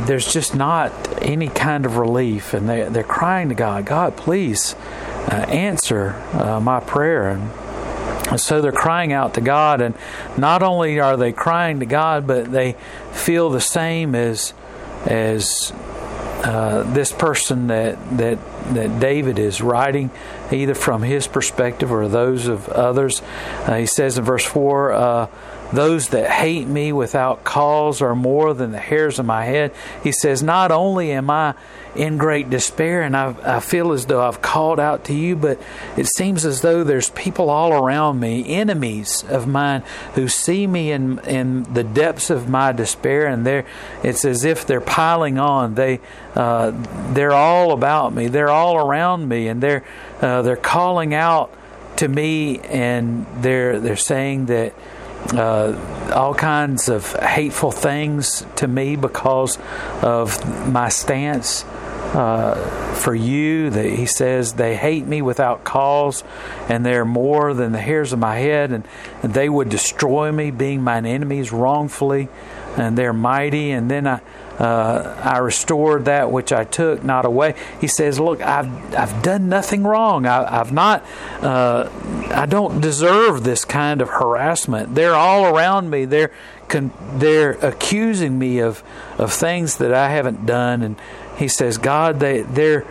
there's 0.06 0.34
just 0.34 0.56
not 0.56 0.92
any 1.22 1.48
kind 1.48 1.86
of 1.86 1.96
relief, 1.98 2.54
and 2.54 2.68
they, 2.68 2.84
they're 2.90 3.04
crying 3.04 3.50
to 3.50 3.56
God, 3.56 3.86
God, 3.86 4.18
please 4.18 4.76
uh, 5.32 5.46
answer 5.48 6.14
uh, 6.34 6.60
my 6.60 6.80
prayer. 6.80 7.30
And 7.30 7.50
so 8.38 8.62
they're 8.62 8.72
crying 8.72 9.14
out 9.14 9.34
to 9.36 9.42
God, 9.42 9.82
and 9.82 9.96
not 10.38 10.64
only 10.64 11.00
are 11.00 11.18
they 11.18 11.32
crying 11.32 11.80
to 11.80 11.86
God, 11.86 12.28
but 12.28 12.52
they 12.52 12.76
feel 13.12 13.50
the 13.50 13.62
same 13.62 14.16
as 14.16 14.54
as 15.06 15.72
uh, 16.44 16.84
this 16.94 17.12
person 17.12 17.68
that 17.68 18.18
that 18.18 18.40
that 18.74 19.00
David 19.00 19.40
is 19.40 19.62
writing, 19.62 20.12
either 20.52 20.76
from 20.76 21.02
his 21.02 21.28
perspective 21.28 21.92
or 21.92 22.08
those 22.08 22.48
of 22.48 22.70
others. 22.70 23.22
Uh, 23.66 23.76
he 23.76 23.86
says 23.86 24.18
in 24.18 24.24
verse 24.24 24.46
four. 24.46 24.92
Uh, 24.92 25.28
those 25.74 26.10
that 26.10 26.30
hate 26.30 26.68
me 26.68 26.92
without 26.92 27.44
cause 27.46 28.02
are 28.02 28.16
more 28.16 28.54
than 28.54 28.72
the 28.72 28.78
hairs 28.78 29.20
of 29.20 29.26
my 29.26 29.46
head. 29.46 29.74
He 30.04 30.12
says, 30.12 30.44
Not 30.44 30.72
only 30.72 31.12
am 31.12 31.30
I 31.30 31.56
in 31.96 32.18
great 32.18 32.50
despair 32.50 33.02
and 33.02 33.16
I, 33.16 33.36
I 33.44 33.60
feel 33.60 33.92
as 33.92 34.06
though 34.06 34.22
I've 34.22 34.42
called 34.42 34.80
out 34.80 35.06
to 35.06 35.14
you, 35.14 35.36
but 35.36 35.60
it 35.98 36.08
seems 36.08 36.46
as 36.46 36.62
though 36.62 36.84
there's 36.84 37.10
people 37.10 37.50
all 37.50 37.74
around 37.74 38.20
me, 38.20 38.48
enemies 38.48 39.24
of 39.28 39.48
mine, 39.48 39.84
who 40.16 40.28
see 40.28 40.66
me 40.68 40.92
in, 40.92 41.20
in 41.20 41.64
the 41.74 41.84
depths 41.84 42.30
of 42.30 42.48
my 42.48 42.72
despair, 42.72 43.28
and 43.28 43.46
they're, 43.46 43.66
it's 44.04 44.24
as 44.24 44.46
if 44.46 44.66
they're 44.66 44.82
piling 44.82 45.38
on. 45.38 45.76
They, 45.76 46.00
uh, 46.36 46.72
they're 47.14 47.34
all 47.34 47.74
about 47.74 48.14
me, 48.14 48.28
they're 48.28 48.50
all 48.50 48.78
around 48.78 49.28
me, 49.28 49.48
and 49.48 49.62
they're, 49.62 49.84
uh, 50.22 50.42
they're 50.44 50.56
calling 50.56 51.14
out 51.14 51.54
to 51.98 52.08
me, 52.08 52.60
and 52.60 53.26
they're, 53.42 53.80
they're 53.80 53.96
saying 53.96 54.46
that 54.46 54.74
uh, 55.34 56.12
all 56.14 56.34
kinds 56.34 56.90
of 56.90 57.14
hateful 57.14 57.72
things 57.72 58.46
to 58.58 58.68
me 58.68 58.96
because 58.96 59.58
of 60.02 60.70
my 60.72 60.90
stance 60.90 61.64
uh, 62.14 62.56
for 62.96 63.16
you. 63.16 63.70
That 63.70 63.86
he 63.86 64.06
says 64.06 64.54
they 64.54 64.76
hate 64.76 65.06
me 65.06 65.22
without 65.22 65.64
cause, 65.64 66.24
and 66.68 66.86
they're 66.86 67.06
more 67.06 67.54
than 67.54 67.72
the 67.72 67.80
hairs 67.80 68.14
of 68.14 68.20
my 68.20 68.38
head, 68.38 68.72
and, 68.72 68.86
and 69.24 69.34
they 69.34 69.48
would 69.48 69.70
destroy 69.70 70.32
me, 70.32 70.52
being 70.52 70.82
mine 70.82 71.06
enemies 71.06 71.52
wrongfully, 71.52 72.28
and 72.78 72.98
they're 72.98 73.14
mighty. 73.14 73.72
And 73.72 73.90
then 73.90 74.08
I 74.08 74.22
uh, 74.62 75.20
I 75.24 75.40
restored 75.40 76.06
that 76.06 76.32
which 76.32 76.54
I 76.54 76.66
took 76.66 77.04
not 77.04 77.26
away. 77.26 77.56
He 77.80 77.88
says, 77.88 78.20
"Look, 78.20 78.42
I've 78.42 78.94
I've 78.94 79.24
done 79.24 79.50
nothing 79.50 79.84
wrong. 79.84 80.28
I, 80.28 80.58
have 80.58 80.72
not. 80.72 81.04
Uh, 81.42 81.90
I 82.30 82.46
don't 82.46 82.80
deserve 82.80 83.44
this 83.44 83.66
kind 83.66 84.02
of 84.02 84.10
harassment. 84.10 84.94
They're 84.94 85.16
all 85.16 85.46
around 85.46 85.90
me. 85.90 86.06
They're 86.06 86.30
con- 86.68 86.94
they're 87.16 87.54
accusing 87.54 88.38
me 88.38 88.60
of 88.60 88.84
of 89.18 89.34
things 89.34 89.78
that 89.78 89.96
I 89.96 90.10
haven't 90.10 90.46
done." 90.46 90.84
And 90.84 90.96
he 91.38 91.48
says, 91.48 91.80
"God, 91.80 92.20
they 92.20 92.42
they're." 92.44 92.86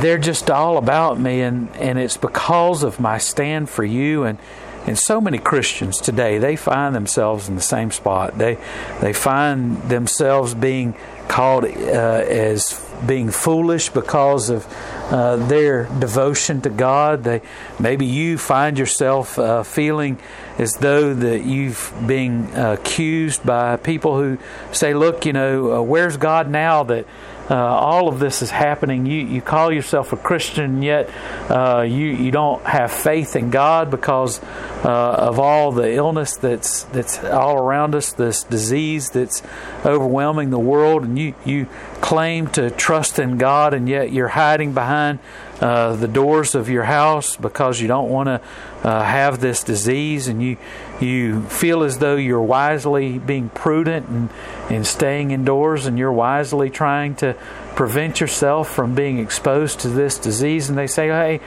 They're 0.00 0.18
just 0.18 0.50
all 0.50 0.76
about 0.76 1.18
me, 1.18 1.40
and, 1.40 1.74
and 1.76 1.98
it's 1.98 2.18
because 2.18 2.82
of 2.82 3.00
my 3.00 3.16
stand 3.16 3.70
for 3.70 3.82
you 3.82 4.24
and 4.24 4.38
and 4.86 4.98
so 4.98 5.20
many 5.20 5.38
Christians 5.38 5.98
today, 5.98 6.38
they 6.38 6.56
find 6.56 6.94
themselves 6.94 7.48
in 7.48 7.54
the 7.56 7.62
same 7.62 7.90
spot. 7.90 8.36
They 8.36 8.58
they 9.00 9.12
find 9.12 9.80
themselves 9.88 10.54
being 10.54 10.94
called 11.26 11.64
uh, 11.64 11.68
as 11.68 12.80
being 13.06 13.30
foolish 13.30 13.88
because 13.88 14.50
of 14.50 14.66
uh, 15.10 15.36
their 15.36 15.84
devotion 15.98 16.60
to 16.62 16.70
God. 16.70 17.24
They 17.24 17.40
maybe 17.78 18.06
you 18.06 18.36
find 18.36 18.78
yourself 18.78 19.38
uh, 19.38 19.62
feeling 19.62 20.18
as 20.58 20.74
though 20.74 21.14
that 21.14 21.44
you've 21.44 21.92
been 22.06 22.50
accused 22.54 23.44
by 23.44 23.76
people 23.76 24.18
who 24.18 24.38
say, 24.72 24.92
"Look, 24.92 25.24
you 25.24 25.32
know, 25.32 25.72
uh, 25.72 25.82
where's 25.82 26.16
God 26.16 26.50
now 26.50 26.84
that?" 26.84 27.06
Uh, 27.50 27.54
all 27.54 28.08
of 28.08 28.18
this 28.18 28.40
is 28.40 28.50
happening. 28.50 29.04
You 29.06 29.24
you 29.26 29.42
call 29.42 29.72
yourself 29.72 30.12
a 30.12 30.16
Christian, 30.16 30.82
yet 30.82 31.10
uh, 31.50 31.82
you 31.82 32.06
you 32.06 32.30
don't 32.30 32.62
have 32.64 32.90
faith 32.90 33.36
in 33.36 33.50
God 33.50 33.90
because 33.90 34.42
uh, 34.84 34.88
of 34.88 35.38
all 35.38 35.70
the 35.70 35.92
illness 35.92 36.36
that's 36.36 36.84
that's 36.84 37.22
all 37.22 37.56
around 37.58 37.94
us, 37.94 38.12
this 38.12 38.44
disease 38.44 39.10
that's 39.10 39.42
overwhelming 39.84 40.50
the 40.50 40.58
world, 40.58 41.04
and 41.04 41.18
you 41.18 41.34
you 41.44 41.66
claim 42.00 42.46
to 42.48 42.70
trust 42.70 43.18
in 43.18 43.36
God, 43.36 43.74
and 43.74 43.88
yet 43.88 44.10
you're 44.12 44.28
hiding 44.28 44.72
behind 44.72 45.18
uh, 45.64 45.96
the 45.96 46.06
doors 46.06 46.54
of 46.54 46.68
your 46.68 46.84
house 46.84 47.36
because 47.36 47.80
you 47.80 47.88
don't 47.88 48.10
want 48.10 48.26
to 48.26 48.38
uh, 48.86 49.02
have 49.02 49.40
this 49.40 49.64
disease, 49.64 50.28
and 50.28 50.42
you 50.42 50.58
you 51.00 51.42
feel 51.44 51.84
as 51.84 51.96
though 51.96 52.16
you're 52.16 52.42
wisely 52.42 53.18
being 53.18 53.48
prudent 53.48 54.06
and, 54.06 54.28
and 54.68 54.86
staying 54.86 55.30
indoors, 55.30 55.86
and 55.86 55.98
you're 55.98 56.12
wisely 56.12 56.68
trying 56.68 57.14
to 57.14 57.34
prevent 57.74 58.20
yourself 58.20 58.72
from 58.72 58.94
being 58.94 59.18
exposed 59.18 59.80
to 59.80 59.88
this 59.88 60.18
disease? 60.18 60.68
And 60.68 60.78
they 60.78 60.86
say 60.86 61.08
hey 61.08 61.38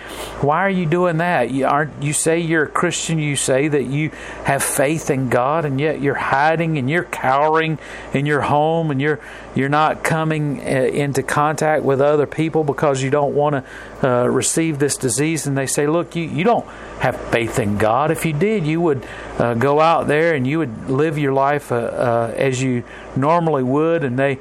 why 0.41 0.65
are 0.65 0.69
you 0.69 0.85
doing 0.85 1.17
that? 1.17 1.51
You 1.51 1.65
aren't 1.65 2.03
you 2.03 2.13
say 2.13 2.39
you're 2.39 2.63
a 2.63 2.69
christian 2.69 3.19
you 3.19 3.35
say 3.35 3.67
that 3.67 3.85
you 3.85 4.09
have 4.43 4.63
faith 4.63 5.09
in 5.09 5.29
god 5.29 5.65
and 5.65 5.79
yet 5.79 6.01
you're 6.01 6.15
hiding 6.15 6.77
and 6.77 6.89
you're 6.89 7.03
cowering 7.03 7.79
in 8.13 8.25
your 8.25 8.41
home 8.41 8.91
and 8.91 9.01
you're 9.01 9.19
you're 9.55 9.69
not 9.69 10.03
coming 10.03 10.59
uh, 10.59 10.63
into 10.63 11.23
contact 11.23 11.83
with 11.83 12.01
other 12.01 12.27
people 12.27 12.63
because 12.63 13.01
you 13.01 13.09
don't 13.09 13.33
want 13.33 13.65
to 14.01 14.07
uh, 14.07 14.25
receive 14.25 14.77
this 14.79 14.97
disease? 14.97 15.47
And 15.47 15.57
they 15.57 15.65
say 15.65 15.87
look 15.87 16.15
you, 16.15 16.23
you 16.23 16.43
don't 16.43 16.67
have 16.99 17.19
faith 17.31 17.59
in 17.59 17.77
god. 17.77 18.11
If 18.11 18.25
you 18.25 18.33
did 18.33 18.65
you 18.67 18.81
would 18.81 19.05
uh, 19.39 19.53
go 19.53 19.79
out 19.79 20.07
there 20.07 20.35
and 20.35 20.45
you 20.45 20.59
would 20.59 20.89
live 20.89 21.17
your 21.17 21.33
life 21.33 21.71
uh, 21.71 21.75
uh, 21.75 22.33
as 22.35 22.61
you 22.61 22.83
normally 23.15 23.63
would. 23.63 24.03
And 24.03 24.17
they 24.17 24.39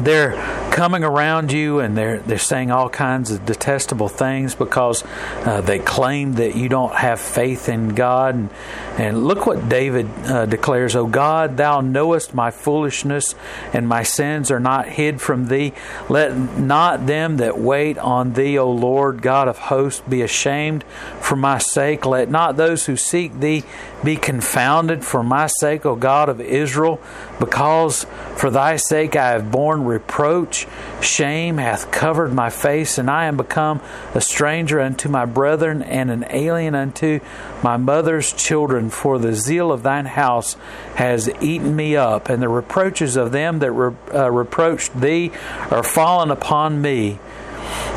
they're 0.00 0.32
coming 0.70 1.04
around 1.04 1.52
you 1.52 1.80
and 1.80 1.96
they're 1.96 2.20
they're 2.20 2.38
saying 2.38 2.70
all 2.70 2.88
kinds 2.88 3.30
of 3.30 3.44
detestable 3.44 4.08
things 4.08 4.54
because 4.54 5.04
uh, 5.44 5.60
they 5.60 5.78
claim 5.78 6.34
that 6.34 6.54
you 6.54 6.68
don't 6.68 6.94
have 6.94 7.20
faith 7.20 7.68
in 7.68 7.90
God. 7.90 8.34
And, 8.34 8.50
and 8.96 9.24
look 9.24 9.46
what 9.46 9.68
David 9.68 10.06
uh, 10.24 10.46
declares 10.46 10.96
oh 10.96 11.06
God 11.06 11.56
thou 11.56 11.80
knowest 11.80 12.34
my 12.34 12.50
foolishness 12.50 13.34
and 13.72 13.88
my 13.88 14.02
sins 14.02 14.50
are 14.50 14.60
not 14.60 14.88
hid 14.88 15.20
from 15.20 15.46
thee. 15.46 15.72
Let 16.08 16.36
not 16.58 17.06
them 17.06 17.38
that 17.38 17.58
wait 17.58 17.98
on 17.98 18.32
thee 18.34 18.58
O 18.58 18.70
Lord 18.70 19.22
God 19.22 19.48
of 19.48 19.58
hosts 19.58 20.02
be 20.08 20.22
ashamed 20.22 20.84
for 21.20 21.36
my 21.36 21.58
sake. 21.58 22.06
Let 22.06 22.30
not 22.30 22.56
those 22.56 22.86
who 22.86 22.96
seek 22.96 23.40
thee 23.40 23.64
be 24.04 24.16
confounded 24.16 25.04
for 25.04 25.22
my 25.22 25.46
sake 25.46 25.84
O 25.84 25.94
God 25.96 26.28
of 26.28 26.40
Israel 26.40 27.00
because 27.38 28.06
for 28.36 28.50
thy 28.50 28.76
sake 28.76 29.16
I 29.16 29.32
have 29.32 29.50
borne 29.50 29.84
reproach. 29.84 30.66
Shame 31.02 31.58
hath 31.58 31.90
covered 31.90 32.32
my 32.32 32.48
face, 32.48 32.96
and 32.96 33.10
I 33.10 33.26
am 33.26 33.36
become 33.36 33.80
a 34.14 34.20
stranger 34.20 34.80
unto 34.80 35.08
my 35.08 35.26
brethren, 35.26 35.82
and 35.82 36.10
an 36.10 36.24
alien 36.30 36.74
unto 36.74 37.20
my 37.62 37.76
mother's 37.76 38.32
children. 38.32 38.88
For 38.88 39.18
the 39.18 39.34
zeal 39.34 39.70
of 39.70 39.82
thine 39.82 40.06
house 40.06 40.56
has 40.94 41.28
eaten 41.40 41.76
me 41.76 41.96
up, 41.96 42.28
and 42.28 42.42
the 42.42 42.48
reproaches 42.48 43.16
of 43.16 43.32
them 43.32 43.58
that 43.58 43.72
re- 43.72 43.94
uh, 44.14 44.30
reproached 44.30 44.98
thee 44.98 45.32
are 45.70 45.82
fallen 45.82 46.30
upon 46.30 46.80
me. 46.80 47.18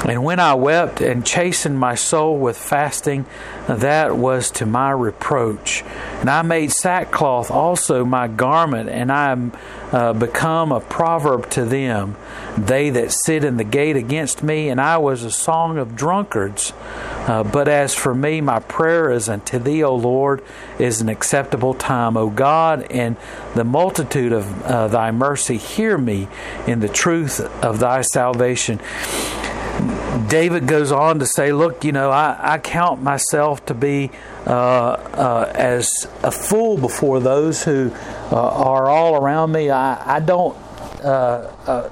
And 0.05 0.23
when 0.23 0.39
I 0.39 0.53
wept 0.55 0.99
and 0.99 1.25
chastened 1.25 1.79
my 1.79 1.95
soul 1.95 2.37
with 2.37 2.57
fasting, 2.57 3.25
that 3.67 4.17
was 4.17 4.51
to 4.51 4.65
my 4.65 4.91
reproach. 4.91 5.83
And 6.19 6.29
I 6.29 6.41
made 6.41 6.71
sackcloth 6.71 7.49
also 7.49 8.03
my 8.03 8.27
garment, 8.27 8.89
and 8.89 9.11
I 9.11 9.31
am 9.31 9.53
uh, 9.93 10.11
become 10.11 10.71
a 10.71 10.81
proverb 10.81 11.49
to 11.51 11.63
them. 11.63 12.17
They 12.57 12.89
that 12.89 13.11
sit 13.11 13.43
in 13.43 13.57
the 13.57 13.63
gate 13.63 13.95
against 13.95 14.43
me, 14.43 14.69
and 14.69 14.81
I 14.81 14.97
was 14.97 15.23
a 15.23 15.31
song 15.31 15.77
of 15.77 15.95
drunkards. 15.95 16.73
Uh, 17.27 17.43
but 17.43 17.69
as 17.69 17.93
for 17.93 18.13
me, 18.13 18.41
my 18.41 18.59
prayer 18.59 19.09
is 19.09 19.29
unto 19.29 19.57
thee, 19.57 19.83
O 19.83 19.95
Lord, 19.95 20.43
is 20.77 20.99
an 20.99 21.07
acceptable 21.07 21.73
time. 21.73 22.17
O 22.17 22.29
God, 22.29 22.91
in 22.91 23.15
the 23.55 23.63
multitude 23.63 24.33
of 24.33 24.63
uh, 24.63 24.87
thy 24.89 25.11
mercy, 25.11 25.57
hear 25.57 25.97
me 25.97 26.27
in 26.67 26.81
the 26.81 26.89
truth 26.89 27.39
of 27.63 27.79
thy 27.79 28.01
salvation. 28.01 28.81
David 30.27 30.67
goes 30.67 30.91
on 30.91 31.19
to 31.19 31.25
say, 31.25 31.51
Look, 31.51 31.83
you 31.83 31.91
know, 31.91 32.09
I, 32.09 32.55
I 32.55 32.57
count 32.57 33.01
myself 33.01 33.65
to 33.67 33.73
be 33.73 34.11
uh, 34.45 34.49
uh, 34.51 35.51
as 35.55 36.07
a 36.23 36.31
fool 36.31 36.77
before 36.77 37.19
those 37.19 37.63
who 37.63 37.91
uh, 38.31 38.35
are 38.35 38.87
all 38.89 39.15
around 39.15 39.51
me. 39.51 39.69
I, 39.69 40.17
I 40.17 40.19
don't. 40.19 40.55
Uh, 41.03 41.51
uh, 41.67 41.89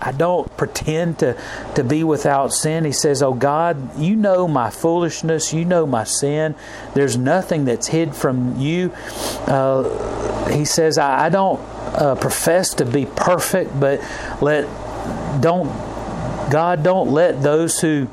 I 0.00 0.12
don't 0.12 0.54
pretend 0.58 1.20
to, 1.20 1.34
to 1.76 1.84
be 1.84 2.04
without 2.04 2.52
sin. 2.52 2.84
He 2.84 2.92
says, 2.92 3.22
Oh 3.22 3.32
God, 3.32 3.98
you 3.98 4.16
know 4.16 4.46
my 4.46 4.68
foolishness. 4.68 5.54
You 5.54 5.64
know 5.64 5.86
my 5.86 6.04
sin. 6.04 6.54
There's 6.92 7.16
nothing 7.16 7.64
that's 7.64 7.86
hid 7.86 8.14
from 8.14 8.58
you. 8.60 8.92
Uh, 9.46 10.50
he 10.50 10.66
says, 10.66 10.98
I, 10.98 11.26
I 11.26 11.28
don't 11.30 11.58
profess 12.20 12.74
to 12.74 12.84
be 12.84 13.06
perfect, 13.06 13.80
but 13.80 14.00
let 14.42 14.68
don't 15.40 15.70
God, 16.50 16.82
don't 16.82 17.10
let 17.10 17.42
those 17.42 17.80
who 17.80 18.08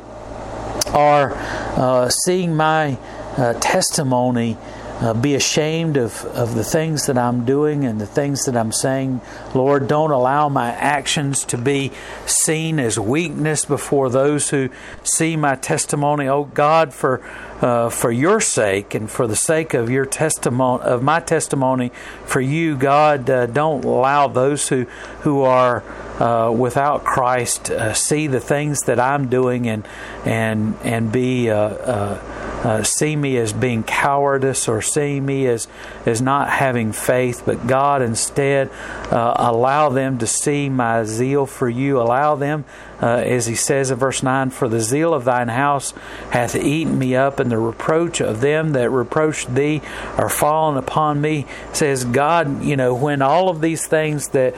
are 0.88 1.33
uh, 1.33 2.09
seeing 2.09 2.55
my 2.55 2.97
uh, 3.38 3.53
testimony 3.59 4.57
uh, 5.01 5.13
be 5.15 5.33
ashamed 5.33 5.97
of, 5.97 6.25
of 6.25 6.53
the 6.53 6.63
things 6.63 7.07
that 7.07 7.17
I'm 7.17 7.43
doing 7.43 7.85
and 7.85 8.00
the 8.00 8.05
things 8.05 8.45
that 8.45 8.55
I'm 8.55 8.71
saying. 8.71 9.21
Lord, 9.55 9.88
don't 9.88 10.11
allow 10.11 10.47
my 10.47 10.71
actions 10.71 11.43
to 11.45 11.57
be 11.57 11.91
seen 12.25 12.79
as 12.79 13.00
weakness 13.00 13.65
before 13.65 14.09
those 14.09 14.51
who 14.51 14.69
see 15.03 15.35
my 15.35 15.55
testimony. 15.55 16.27
Oh 16.27 16.45
God, 16.45 16.93
for 16.93 17.19
uh, 17.62 17.89
for 17.89 18.12
your 18.12 18.41
sake 18.41 18.96
and 18.96 19.10
for 19.10 19.27
the 19.27 19.36
sake 19.36 19.74
of 19.74 19.89
your 19.89 20.06
testimony 20.06 20.84
of 20.84 21.03
my 21.03 21.20
testimony 21.20 21.91
for 22.25 22.41
you, 22.41 22.75
God, 22.75 23.30
uh, 23.30 23.46
don't 23.46 23.84
allow 23.86 24.27
those 24.27 24.70
who 24.70 24.86
who 25.22 25.41
are 25.41 25.84
uh, 26.20 26.51
without 26.51 27.03
Christ 27.03 27.72
uh, 27.72 27.94
see 27.94 28.27
the 28.27 28.39
things 28.39 28.82
that 28.82 29.00
I'm 29.00 29.27
doing 29.27 29.68
and 29.68 29.88
and 30.25 30.75
and 30.84 31.12
be 31.12 31.50
uh, 31.50 31.56
uh, 31.56 32.41
uh, 32.63 32.84
see 32.84 33.15
me 33.15 33.38
as 33.38 33.53
being 33.53 33.84
cowardice 33.84 34.68
or 34.68 34.82
see 34.82 35.20
me 35.20 35.48
as 35.48 35.68
as 36.06 36.22
not 36.22 36.50
having 36.50 36.91
faith, 36.91 37.44
but 37.46 37.65
God 37.65 38.01
instead 38.01 38.70
uh, 39.12 39.34
allow 39.36 39.89
them 39.89 40.20
to 40.20 40.27
see 40.27 40.70
my 40.70 41.03
zeal 41.03 41.46
for 41.46 41.70
you. 41.70 42.00
Allow 42.00 42.36
them, 42.36 42.65
as 43.01 43.48
He 43.48 43.55
says 43.55 43.91
in 43.91 43.98
verse 43.98 44.22
nine, 44.22 44.50
for 44.50 44.67
the 44.67 44.81
zeal 44.81 45.13
of 45.13 45.25
Thine 45.25 45.48
house 45.48 45.93
hath 46.31 46.55
eaten 46.55 47.00
me 47.00 47.15
up, 47.15 47.39
and 47.39 47.51
the 47.51 47.58
reproach 47.58 48.22
of 48.22 48.41
them 48.41 48.74
that 48.74 48.89
reproached 48.89 49.53
Thee 49.53 49.81
are 50.17 50.29
fallen 50.29 50.77
upon 50.77 51.20
me. 51.22 51.46
Says 51.74 52.03
God, 52.03 52.63
you 52.63 52.75
know 52.75 52.93
when 52.93 53.22
all 53.22 53.50
of 53.50 53.62
these 53.62 53.88
things 53.88 54.29
that 54.29 54.55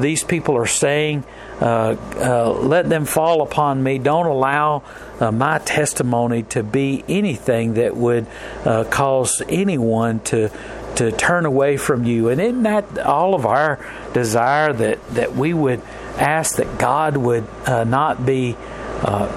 these 0.00 0.24
people 0.24 0.56
are 0.56 0.66
saying 0.66 0.90
saying, 0.90 1.24
uh, 1.60 1.96
uh, 2.16 2.50
let 2.50 2.88
them 2.88 3.04
fall 3.04 3.42
upon 3.42 3.82
me. 3.82 3.98
Don't 3.98 4.26
allow 4.26 4.82
uh, 5.20 5.30
my 5.30 5.58
testimony 5.58 6.42
to 6.44 6.62
be 6.62 7.04
anything 7.08 7.74
that 7.74 7.96
would 7.96 8.26
uh, 8.64 8.84
cause 8.84 9.42
anyone 9.48 10.20
to 10.20 10.50
to 10.96 11.12
turn 11.12 11.46
away 11.46 11.76
from 11.76 12.04
you. 12.04 12.28
And 12.28 12.40
isn't 12.40 12.62
that 12.64 12.98
all 12.98 13.34
of 13.34 13.46
our 13.46 13.78
desire 14.12 14.72
that 14.72 15.06
that 15.10 15.34
we 15.34 15.54
would 15.54 15.82
ask 16.16 16.56
that 16.56 16.78
God 16.78 17.16
would 17.16 17.46
uh, 17.66 17.84
not 17.84 18.26
be 18.26 18.56
uh, 19.02 19.28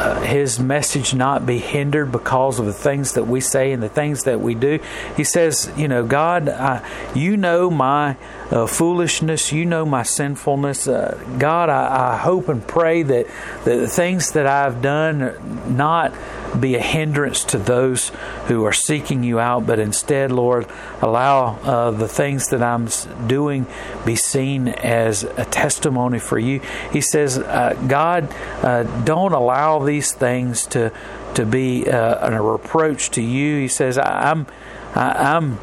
uh, 0.00 0.18
his 0.22 0.58
message 0.58 1.14
not 1.14 1.44
be 1.44 1.58
hindered 1.58 2.10
because 2.10 2.58
of 2.58 2.64
the 2.64 2.72
things 2.72 3.12
that 3.12 3.26
we 3.26 3.38
say 3.38 3.72
and 3.72 3.82
the 3.82 3.88
things 3.88 4.24
that 4.24 4.40
we 4.40 4.54
do. 4.54 4.78
He 5.14 5.24
says, 5.24 5.70
you 5.76 5.88
know, 5.88 6.06
God, 6.06 6.48
I, 6.48 6.82
you 7.14 7.36
know 7.36 7.70
my 7.70 8.16
uh, 8.50 8.66
foolishness, 8.66 9.52
you 9.52 9.66
know 9.66 9.84
my 9.84 10.02
sinfulness. 10.02 10.88
Uh, 10.88 11.22
God, 11.38 11.68
I, 11.68 12.14
I, 12.14 12.16
hope 12.16 12.48
and 12.48 12.66
pray 12.66 13.02
that, 13.02 13.26
that 13.64 13.76
the 13.76 13.88
things 13.88 14.32
that 14.32 14.46
I've 14.46 14.80
done 14.80 15.76
not 15.76 16.14
be 16.58 16.74
a 16.74 16.80
hindrance 16.80 17.44
to 17.44 17.58
those 17.58 18.10
who 18.46 18.64
are 18.64 18.72
seeking 18.72 19.22
you 19.22 19.38
out, 19.38 19.66
but 19.66 19.78
instead, 19.78 20.32
Lord, 20.32 20.66
allow 21.00 21.56
uh, 21.60 21.90
the 21.90 22.08
things 22.08 22.48
that 22.48 22.62
I'm 22.62 22.88
doing 23.26 23.66
be 24.04 24.16
seen 24.16 24.68
as 24.68 25.24
a 25.24 25.44
testimony 25.44 26.18
for 26.18 26.38
you. 26.38 26.60
He 26.92 27.00
says, 27.00 27.38
uh, 27.38 27.74
God, 27.86 28.32
uh, 28.62 28.82
don't 29.04 29.32
allow 29.32 29.84
these 29.84 30.12
things 30.12 30.66
to 30.68 30.92
to 31.34 31.46
be 31.46 31.88
uh, 31.88 32.28
a 32.28 32.42
reproach 32.42 33.10
to 33.10 33.22
you. 33.22 33.60
He 33.60 33.68
says, 33.68 33.98
I'm 33.98 34.46
I, 34.94 35.36
am 35.36 35.58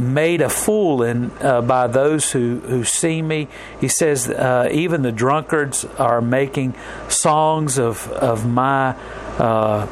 made 0.00 0.40
a 0.40 0.48
fool 0.48 1.02
in, 1.02 1.30
uh, 1.40 1.62
by 1.62 1.86
those 1.86 2.32
who, 2.32 2.60
who 2.60 2.84
see 2.84 3.22
me. 3.22 3.48
He 3.80 3.88
says, 3.88 4.28
uh, 4.28 4.68
even 4.72 5.02
the 5.02 5.12
drunkards 5.12 5.84
are 5.98 6.20
making 6.20 6.74
songs 7.08 7.78
of, 7.78 8.08
of 8.08 8.46
my 8.46 8.96
uh, 9.38 9.86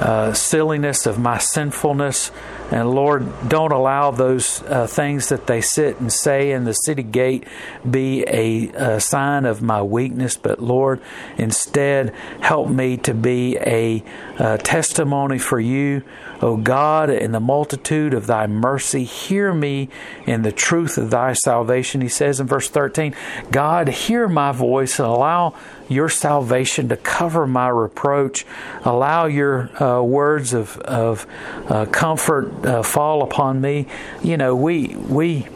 uh, 0.00 0.32
silliness, 0.32 1.06
of 1.06 1.18
my 1.18 1.38
sinfulness. 1.38 2.30
And 2.70 2.90
Lord, 2.90 3.26
don't 3.48 3.72
allow 3.72 4.12
those 4.12 4.62
uh, 4.62 4.86
things 4.86 5.28
that 5.30 5.46
they 5.46 5.60
sit 5.60 5.98
and 5.98 6.12
say 6.12 6.52
in 6.52 6.64
the 6.64 6.72
city 6.72 7.02
gate 7.02 7.44
be 7.88 8.24
a, 8.28 8.68
a, 8.68 9.00
sign 9.00 9.44
of 9.44 9.60
my 9.60 9.82
weakness, 9.82 10.36
but 10.36 10.60
Lord, 10.60 11.00
instead 11.36 12.14
help 12.40 12.68
me 12.68 12.96
to 12.98 13.12
be 13.12 13.56
a, 13.58 14.04
a 14.38 14.58
testimony 14.58 15.38
for 15.38 15.58
you. 15.58 16.02
O 16.40 16.56
God, 16.56 17.10
in 17.10 17.32
the 17.32 17.40
multitude 17.40 18.14
of 18.14 18.26
thy 18.26 18.46
mercy, 18.46 19.04
hear 19.04 19.52
me 19.52 19.88
in 20.26 20.42
the 20.42 20.52
truth 20.52 20.96
of 20.96 21.10
thy 21.10 21.32
salvation. 21.32 22.00
He 22.00 22.08
says 22.08 22.40
in 22.40 22.46
verse 22.46 22.68
13, 22.70 23.14
God, 23.50 23.88
hear 23.88 24.28
my 24.28 24.52
voice 24.52 24.98
and 24.98 25.08
allow 25.08 25.54
your 25.90 26.08
salvation 26.08 26.88
to 26.88 26.96
cover 26.96 27.46
my 27.46 27.68
reproach. 27.68 28.46
Allow 28.84 29.26
your 29.26 29.82
uh, 29.82 30.00
words 30.00 30.54
of, 30.54 30.78
of 30.78 31.26
uh, 31.68 31.84
comfort 31.86 32.64
uh, 32.64 32.82
fall 32.82 33.22
upon 33.22 33.60
me. 33.60 33.86
You 34.22 34.38
know, 34.38 34.56
we 34.56 34.96
we 34.96 35.46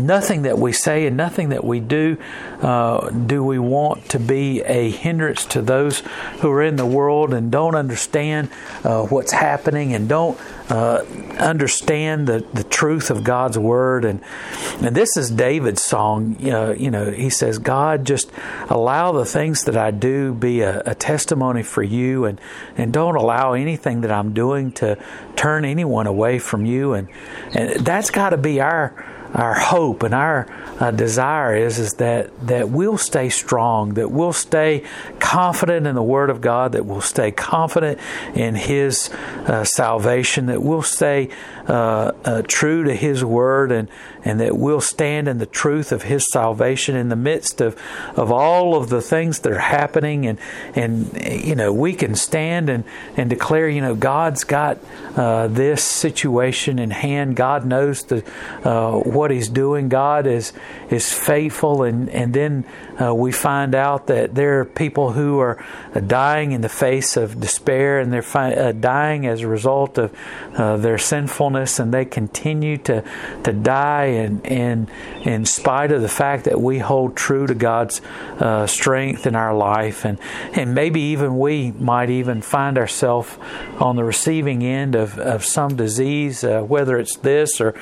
nothing 0.00 0.42
that 0.42 0.58
we 0.58 0.72
say 0.72 1.06
and 1.06 1.16
nothing 1.16 1.50
that 1.50 1.64
we 1.64 1.80
do 1.80 2.16
uh, 2.60 3.10
do 3.10 3.42
we 3.42 3.58
want 3.58 4.08
to 4.08 4.18
be 4.18 4.60
a 4.62 4.90
hindrance 4.90 5.44
to 5.44 5.60
those 5.60 6.00
who 6.40 6.50
are 6.50 6.62
in 6.62 6.76
the 6.76 6.86
world 6.86 7.34
and 7.34 7.50
don't 7.50 7.74
understand 7.74 8.48
uh, 8.84 9.02
what's 9.04 9.32
happening 9.32 9.92
and 9.94 10.08
don't 10.08 10.38
uh, 10.70 11.04
understand 11.38 12.26
the, 12.26 12.46
the 12.54 12.64
truth 12.64 13.10
of 13.10 13.24
God's 13.24 13.58
word. 13.58 14.04
And 14.04 14.20
and 14.80 14.96
this 14.96 15.16
is 15.16 15.30
David's 15.30 15.82
song. 15.82 16.36
You 16.38 16.90
know 16.90 17.10
he 17.10 17.30
says 17.30 17.58
God 17.58 18.06
just 18.06 18.30
allow 18.68 19.12
the 19.12 19.26
things 19.26 19.64
that 19.64 19.76
I 19.76 19.90
do 19.90 20.32
be 20.32 20.60
a, 20.60 20.82
a 20.86 20.94
testimony 20.94 21.62
for 21.62 21.82
you 21.82 22.24
and 22.24 22.40
and 22.76 22.92
don't 22.92 23.16
allow 23.16 23.52
anything 23.52 24.00
that 24.02 24.10
I'm 24.10 24.32
doing 24.32 24.72
to 24.72 24.96
turn 25.36 25.64
anyone 25.64 26.06
away 26.06 26.38
from 26.38 26.64
you. 26.64 26.94
And 26.94 27.08
and 27.52 27.84
that's 27.84 28.10
got 28.10 28.30
to 28.30 28.38
be 28.38 28.60
our 28.60 29.11
our 29.34 29.54
hope 29.54 30.02
and 30.02 30.14
our 30.14 30.46
uh, 30.80 30.90
desire 30.90 31.56
is 31.56 31.78
is 31.78 31.94
that 31.94 32.30
that 32.46 32.68
we'll 32.68 32.98
stay 32.98 33.28
strong, 33.28 33.94
that 33.94 34.10
we'll 34.10 34.32
stay 34.32 34.84
confident 35.20 35.86
in 35.86 35.94
the 35.94 36.02
Word 36.02 36.30
of 36.30 36.40
God, 36.40 36.72
that 36.72 36.84
we'll 36.84 37.00
stay 37.00 37.30
confident 37.30 37.98
in 38.34 38.54
His 38.54 39.10
uh, 39.46 39.64
salvation, 39.64 40.46
that 40.46 40.62
we'll 40.62 40.82
stay 40.82 41.28
uh, 41.68 42.12
uh 42.24 42.42
true 42.46 42.84
to 42.84 42.94
His 42.94 43.24
Word, 43.24 43.72
and 43.72 43.88
and 44.24 44.40
that 44.40 44.56
we'll 44.56 44.80
stand 44.80 45.28
in 45.28 45.38
the 45.38 45.46
truth 45.46 45.92
of 45.92 46.02
His 46.02 46.30
salvation 46.30 46.96
in 46.96 47.08
the 47.08 47.16
midst 47.16 47.60
of 47.60 47.80
of 48.16 48.30
all 48.30 48.74
of 48.74 48.88
the 48.88 49.00
things 49.00 49.40
that 49.40 49.52
are 49.52 49.58
happening, 49.58 50.26
and 50.26 50.38
and 50.74 51.16
you 51.44 51.54
know 51.54 51.72
we 51.72 51.94
can 51.94 52.14
stand 52.14 52.68
and 52.68 52.84
and 53.16 53.30
declare, 53.30 53.68
you 53.68 53.80
know, 53.80 53.94
God's 53.94 54.44
got 54.44 54.78
uh, 55.16 55.46
this 55.48 55.84
situation 55.84 56.78
in 56.78 56.90
hand. 56.90 57.36
God 57.36 57.64
knows 57.64 58.04
the 58.04 58.24
uh, 58.64 58.98
what 58.98 59.21
what 59.22 59.30
He's 59.30 59.48
doing. 59.48 59.88
God 59.88 60.26
is 60.26 60.52
is 60.90 61.12
faithful, 61.12 61.84
and 61.84 62.08
and 62.10 62.34
then 62.34 62.64
uh, 63.00 63.14
we 63.14 63.30
find 63.30 63.72
out 63.74 64.08
that 64.08 64.34
there 64.34 64.58
are 64.60 64.64
people 64.64 65.12
who 65.12 65.38
are 65.38 65.64
uh, 65.94 66.00
dying 66.00 66.50
in 66.50 66.60
the 66.60 66.68
face 66.68 67.16
of 67.16 67.38
despair, 67.38 68.00
and 68.00 68.12
they're 68.12 68.20
fi- 68.20 68.54
uh, 68.54 68.72
dying 68.72 69.26
as 69.26 69.42
a 69.42 69.48
result 69.48 69.96
of 69.96 70.12
uh, 70.56 70.76
their 70.76 70.98
sinfulness, 70.98 71.78
and 71.78 71.94
they 71.94 72.04
continue 72.04 72.78
to 72.78 73.04
to 73.44 73.52
die, 73.52 74.06
and 74.06 74.44
and 74.44 74.90
in 75.22 75.46
spite 75.46 75.92
of 75.92 76.02
the 76.02 76.08
fact 76.08 76.44
that 76.44 76.60
we 76.60 76.80
hold 76.80 77.16
true 77.16 77.46
to 77.46 77.54
God's 77.54 78.02
uh, 78.40 78.66
strength 78.66 79.24
in 79.24 79.36
our 79.36 79.54
life, 79.54 80.04
and 80.04 80.18
and 80.52 80.74
maybe 80.74 81.00
even 81.14 81.38
we 81.38 81.70
might 81.78 82.10
even 82.10 82.42
find 82.42 82.76
ourselves 82.76 83.38
on 83.78 83.94
the 83.94 84.04
receiving 84.04 84.64
end 84.64 84.96
of, 84.96 85.18
of 85.18 85.44
some 85.44 85.76
disease, 85.76 86.42
uh, 86.42 86.60
whether 86.62 86.98
it's 86.98 87.16
this 87.18 87.60
or 87.60 87.74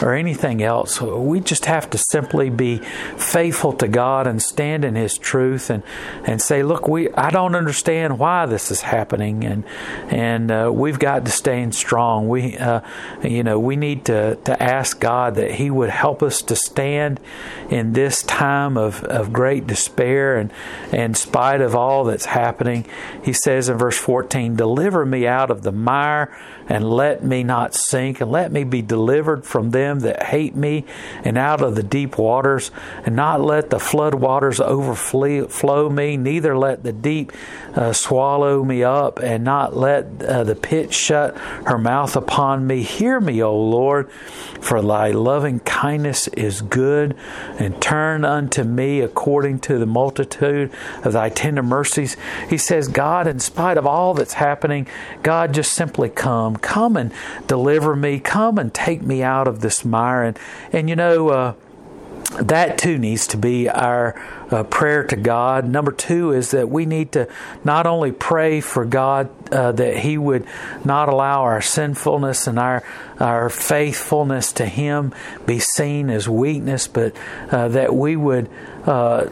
or 0.00 0.14
anything 0.14 0.62
else. 0.62 0.83
We 1.00 1.40
just 1.40 1.64
have 1.64 1.88
to 1.90 1.98
simply 1.98 2.50
be 2.50 2.78
faithful 3.16 3.72
to 3.74 3.88
God 3.88 4.26
and 4.26 4.42
stand 4.42 4.84
in 4.84 4.94
His 4.94 5.16
truth 5.16 5.70
and 5.70 5.82
and 6.24 6.40
say, 6.42 6.62
look, 6.62 6.86
we 6.86 7.10
I 7.14 7.30
don't 7.30 7.54
understand 7.54 8.18
why 8.18 8.46
this 8.46 8.70
is 8.70 8.82
happening, 8.82 9.44
and 9.44 9.64
and 10.10 10.50
uh, 10.50 10.70
we've 10.72 10.98
got 10.98 11.24
to 11.24 11.30
stand 11.30 11.74
strong. 11.74 12.28
We 12.28 12.58
uh, 12.58 12.80
you 13.22 13.42
know 13.42 13.58
we 13.58 13.76
need 13.76 14.04
to 14.06 14.36
to 14.44 14.62
ask 14.62 15.00
God 15.00 15.36
that 15.36 15.52
He 15.52 15.70
would 15.70 15.90
help 15.90 16.22
us 16.22 16.42
to 16.42 16.56
stand 16.56 17.20
in 17.70 17.94
this 17.94 18.22
time 18.22 18.76
of, 18.76 19.02
of 19.04 19.32
great 19.32 19.66
despair 19.66 20.36
and, 20.36 20.52
and 20.92 21.14
in 21.14 21.14
spite 21.14 21.60
of 21.60 21.76
all 21.76 22.02
that's 22.02 22.24
happening. 22.24 22.84
He 23.22 23.32
says 23.32 23.68
in 23.68 23.78
verse 23.78 23.96
14, 23.96 24.56
Deliver 24.56 25.06
me 25.06 25.28
out 25.28 25.48
of 25.48 25.62
the 25.62 25.70
mire 25.70 26.36
and 26.68 26.90
let 26.90 27.22
me 27.22 27.44
not 27.44 27.74
sink, 27.74 28.20
and 28.20 28.32
let 28.32 28.50
me 28.50 28.64
be 28.64 28.82
delivered 28.82 29.44
from 29.44 29.70
them 29.70 30.00
that 30.00 30.24
hate 30.24 30.56
me, 30.56 30.73
and 31.22 31.36
out 31.38 31.60
of 31.60 31.74
the 31.74 31.82
deep 31.82 32.18
waters, 32.18 32.70
and 33.04 33.14
not 33.14 33.40
let 33.40 33.70
the 33.70 33.78
flood 33.78 34.14
waters 34.14 34.60
overflow 34.60 35.88
me, 35.88 36.16
neither 36.16 36.56
let 36.56 36.82
the 36.82 36.92
deep 36.92 37.32
uh, 37.74 37.92
swallow 37.92 38.64
me 38.64 38.82
up, 38.82 39.18
and 39.20 39.44
not 39.44 39.76
let 39.76 40.22
uh, 40.22 40.42
the 40.44 40.54
pit 40.54 40.92
shut 40.92 41.36
her 41.66 41.78
mouth 41.78 42.16
upon 42.16 42.66
me. 42.66 42.82
Hear 42.82 43.20
me, 43.20 43.42
O 43.42 43.54
Lord, 43.56 44.10
for 44.60 44.80
thy 44.80 45.10
loving 45.10 45.60
kindness 45.60 46.28
is 46.28 46.62
good, 46.62 47.14
and 47.58 47.80
turn 47.82 48.24
unto 48.24 48.64
me 48.64 49.00
according 49.00 49.58
to 49.60 49.78
the 49.78 49.86
multitude 49.86 50.72
of 51.02 51.12
thy 51.12 51.28
tender 51.28 51.62
mercies. 51.62 52.16
He 52.48 52.58
says, 52.58 52.88
God, 52.88 53.26
in 53.26 53.40
spite 53.40 53.76
of 53.76 53.86
all 53.86 54.14
that's 54.14 54.34
happening, 54.34 54.86
God, 55.22 55.52
just 55.52 55.72
simply 55.72 56.08
come, 56.08 56.56
come 56.56 56.96
and 56.96 57.12
deliver 57.46 57.94
me, 57.94 58.20
come 58.20 58.58
and 58.58 58.72
take 58.72 59.02
me 59.02 59.22
out 59.22 59.48
of 59.48 59.60
this 59.60 59.84
mire. 59.84 60.22
And, 60.22 60.38
and 60.72 60.88
you 60.88 60.96
know, 60.96 61.28
uh, 61.28 61.54
that 62.40 62.78
too 62.78 62.98
needs 62.98 63.28
to 63.28 63.36
be 63.36 63.68
our 63.68 64.20
uh, 64.50 64.64
prayer 64.64 65.04
to 65.04 65.16
God. 65.16 65.66
Number 65.66 65.92
two 65.92 66.32
is 66.32 66.50
that 66.50 66.68
we 66.68 66.86
need 66.86 67.12
to 67.12 67.28
not 67.62 67.86
only 67.86 68.12
pray 68.12 68.60
for 68.60 68.84
God 68.84 69.30
uh, 69.52 69.72
that 69.72 69.98
He 69.98 70.18
would 70.18 70.46
not 70.84 71.08
allow 71.08 71.42
our 71.42 71.60
sinfulness 71.60 72.46
and 72.46 72.58
our 72.58 72.82
our 73.20 73.48
faithfulness 73.48 74.52
to 74.54 74.66
Him 74.66 75.14
be 75.46 75.60
seen 75.60 76.10
as 76.10 76.28
weakness, 76.28 76.88
but 76.88 77.14
uh, 77.50 77.68
that 77.68 77.94
we 77.94 78.16
would 78.16 78.50
uh, 78.86 79.26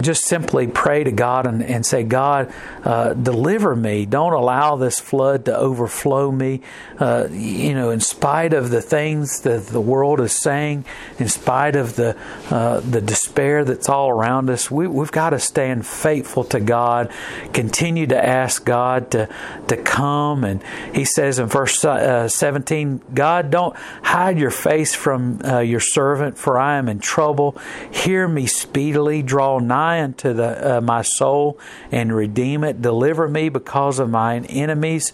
just 0.00 0.24
simply 0.24 0.66
pray 0.66 1.04
to 1.04 1.12
God 1.12 1.46
and, 1.46 1.62
and 1.62 1.86
say, 1.86 2.02
God, 2.02 2.52
uh, 2.82 3.14
deliver 3.14 3.76
me. 3.76 4.06
Don't 4.06 4.32
allow 4.32 4.76
this 4.76 4.98
flood 4.98 5.44
to 5.44 5.56
overflow 5.56 6.30
me. 6.30 6.60
Uh, 6.98 7.28
you 7.30 7.74
know, 7.74 7.90
in 7.90 8.00
spite 8.00 8.52
of 8.52 8.70
the 8.70 8.82
things 8.82 9.40
that 9.42 9.66
the 9.68 9.80
world 9.80 10.20
is 10.20 10.32
saying, 10.32 10.84
in 11.18 11.28
spite 11.28 11.76
of 11.76 11.96
the 11.96 12.16
uh, 12.50 12.80
the 12.80 13.00
despair 13.00 13.64
that's 13.64 13.88
all 13.88 14.10
around 14.10 14.50
us, 14.50 14.70
we, 14.70 14.86
we've 14.86 15.12
got 15.12 15.30
to 15.30 15.38
stand 15.38 15.86
faithful 15.86 16.44
to 16.44 16.60
God. 16.60 17.12
Continue 17.52 18.06
to 18.08 18.26
ask 18.26 18.64
God 18.64 19.10
to 19.12 19.28
to 19.68 19.76
come. 19.76 20.44
And 20.44 20.62
He 20.92 21.04
says 21.04 21.38
in 21.38 21.46
verse 21.46 21.84
uh, 21.84 22.28
17, 22.28 23.00
God, 23.12 23.50
don't 23.50 23.76
hide 24.02 24.38
your 24.38 24.50
face 24.50 24.94
from 24.94 25.40
your 25.64 25.80
servant, 25.80 26.36
for 26.36 26.58
I 26.58 26.78
am 26.78 26.88
in 26.88 26.98
trouble. 26.98 27.56
Hear 27.92 28.23
me 28.28 28.46
speedily. 28.46 29.22
Draw 29.22 29.58
nigh 29.60 30.02
unto 30.02 30.32
the, 30.32 30.76
uh, 30.76 30.80
my 30.80 31.02
soul 31.02 31.58
and 31.90 32.14
redeem 32.14 32.64
it. 32.64 32.82
Deliver 32.82 33.28
me 33.28 33.48
because 33.48 33.98
of 33.98 34.10
mine 34.10 34.44
enemies. 34.46 35.12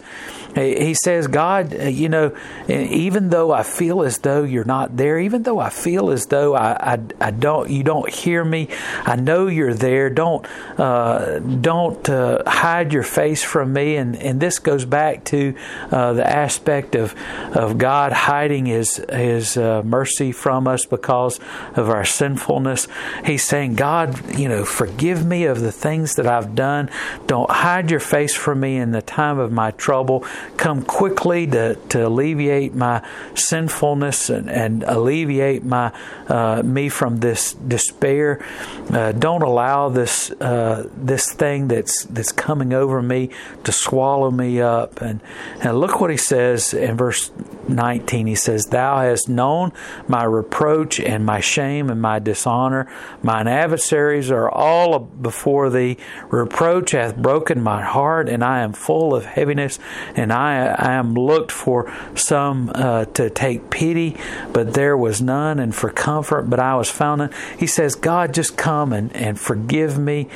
He 0.55 0.93
says, 0.93 1.27
God, 1.27 1.73
uh, 1.73 1.83
you 1.83 2.09
know, 2.09 2.35
even 2.67 3.29
though 3.29 3.51
I 3.51 3.63
feel 3.63 4.01
as 4.01 4.17
though 4.17 4.43
you're 4.43 4.65
not 4.65 4.97
there, 4.97 5.17
even 5.17 5.43
though 5.43 5.59
I 5.59 5.69
feel 5.69 6.11
as 6.11 6.25
though 6.25 6.55
I, 6.55 6.95
I, 6.95 6.99
I 7.21 7.31
don't, 7.31 7.69
you 7.69 7.83
don't 7.83 8.09
hear 8.09 8.43
me, 8.43 8.67
I 9.05 9.15
know 9.15 9.47
you're 9.47 9.73
there. 9.73 10.09
Don't, 10.09 10.45
uh, 10.77 11.39
don't 11.39 12.07
uh, 12.09 12.43
hide 12.45 12.91
your 12.91 13.03
face 13.03 13.43
from 13.43 13.71
me. 13.73 13.95
And, 13.95 14.15
and 14.17 14.41
this 14.41 14.59
goes 14.59 14.83
back 14.83 15.23
to 15.25 15.55
uh, 15.89 16.13
the 16.13 16.29
aspect 16.29 16.95
of, 16.95 17.15
of 17.55 17.77
God 17.77 18.11
hiding 18.11 18.65
His, 18.65 18.97
His 19.09 19.55
uh, 19.55 19.83
mercy 19.83 20.31
from 20.33 20.67
us 20.67 20.85
because 20.85 21.39
of 21.75 21.89
our 21.89 22.05
sinfulness. 22.05 22.87
He's 23.25 23.43
saying, 23.43 23.75
God, 23.75 24.37
you 24.37 24.47
know, 24.47 24.65
forgive 24.65 25.25
me 25.25 25.45
of 25.45 25.61
the 25.61 25.71
things 25.71 26.15
that 26.15 26.27
I've 26.27 26.55
done. 26.55 26.89
Don't 27.27 27.49
hide 27.49 27.91
your 27.91 27.99
face 27.99 28.35
from 28.35 28.59
me 28.59 28.77
in 28.77 28.91
the 28.91 29.01
time 29.01 29.39
of 29.39 29.51
my 29.51 29.71
trouble 29.71 30.25
come 30.57 30.83
quickly 30.83 31.47
to, 31.47 31.75
to 31.89 32.07
alleviate 32.07 32.73
my 32.73 33.05
sinfulness 33.35 34.29
and, 34.29 34.49
and 34.49 34.83
alleviate 34.83 35.63
my 35.63 35.91
uh, 36.27 36.61
me 36.63 36.89
from 36.89 37.17
this 37.17 37.53
despair. 37.53 38.43
Uh, 38.91 39.11
don't 39.11 39.41
allow 39.41 39.89
this 39.89 40.31
uh, 40.39 40.87
this 40.95 41.31
thing 41.33 41.67
that's 41.67 42.05
that's 42.05 42.31
coming 42.31 42.73
over 42.73 43.01
me 43.01 43.29
to 43.63 43.71
swallow 43.71 44.31
me 44.31 44.61
up. 44.61 45.01
And, 45.01 45.21
and 45.61 45.79
look 45.79 45.99
what 45.99 46.09
he 46.09 46.17
says 46.17 46.73
in 46.73 46.97
verse 46.97 47.31
19. 47.67 48.27
He 48.27 48.35
says, 48.35 48.65
Thou 48.65 49.01
hast 49.01 49.29
known 49.29 49.71
my 50.07 50.23
reproach 50.23 50.99
and 50.99 51.25
my 51.25 51.39
shame 51.39 51.89
and 51.89 52.01
my 52.01 52.19
dishonor. 52.19 52.90
Mine 53.23 53.47
adversaries 53.47 54.31
are 54.31 54.49
all 54.49 54.99
before 54.99 55.69
thee. 55.69 55.97
Reproach 56.29 56.91
hath 56.91 57.15
broken 57.15 57.61
my 57.61 57.83
heart, 57.83 58.29
and 58.29 58.43
I 58.43 58.61
am 58.61 58.73
full 58.73 59.13
of 59.13 59.25
heaviness, 59.25 59.79
and 60.15 60.31
I, 60.33 60.67
I 60.67 60.93
am 60.93 61.13
looked 61.13 61.51
for 61.51 61.91
some 62.15 62.71
uh, 62.73 63.05
to 63.05 63.29
take 63.29 63.69
pity, 63.69 64.17
but 64.53 64.73
there 64.73 64.97
was 64.97 65.21
none, 65.21 65.59
and 65.59 65.73
for 65.75 65.89
comfort, 65.89 66.49
but 66.49 66.59
I 66.59 66.75
was 66.75 66.89
found. 66.89 67.33
He 67.57 67.67
says, 67.67 67.95
God, 67.95 68.33
just 68.33 68.57
come 68.57 68.93
and, 68.93 69.15
and 69.15 69.39
forgive 69.39 69.97
me. 69.97 70.27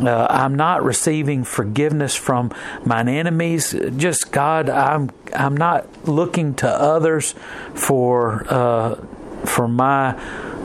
Uh, 0.00 0.26
I'm 0.28 0.54
not 0.54 0.82
receiving 0.82 1.44
forgiveness 1.44 2.14
from 2.14 2.52
mine 2.84 3.08
enemies. 3.08 3.74
Just 3.96 4.32
God, 4.32 4.68
I'm 4.68 5.10
I'm 5.34 5.56
not 5.56 6.08
looking 6.08 6.54
to 6.56 6.68
others 6.68 7.34
for 7.74 8.44
uh, 8.48 8.96
for 9.44 9.68
my 9.68 10.12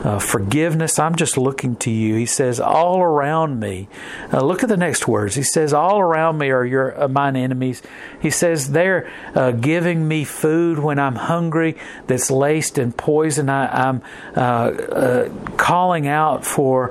uh, 0.04 0.18
forgiveness. 0.18 0.98
I'm 0.98 1.14
just 1.14 1.36
looking 1.36 1.76
to 1.76 1.90
you. 1.90 2.14
He 2.14 2.26
says, 2.26 2.58
all 2.58 3.02
around 3.02 3.60
me. 3.60 3.88
Uh, 4.32 4.42
look 4.42 4.62
at 4.62 4.68
the 4.68 4.76
next 4.76 5.06
words. 5.06 5.34
He 5.34 5.42
says, 5.42 5.72
all 5.72 6.00
around 6.00 6.38
me 6.38 6.50
are 6.50 6.64
your 6.64 7.02
uh, 7.02 7.08
mine 7.08 7.36
enemies. 7.36 7.82
He 8.20 8.30
says, 8.30 8.70
they're 8.70 9.10
uh, 9.34 9.50
giving 9.52 10.08
me 10.08 10.24
food 10.24 10.78
when 10.78 10.98
I'm 10.98 11.16
hungry 11.16 11.76
that's 12.06 12.30
laced 12.30 12.78
in 12.78 12.92
poison. 12.92 13.48
I, 13.50 13.88
am 13.88 14.02
uh, 14.36 14.40
uh, 14.40 15.28
calling 15.56 16.06
out 16.06 16.44
for 16.44 16.90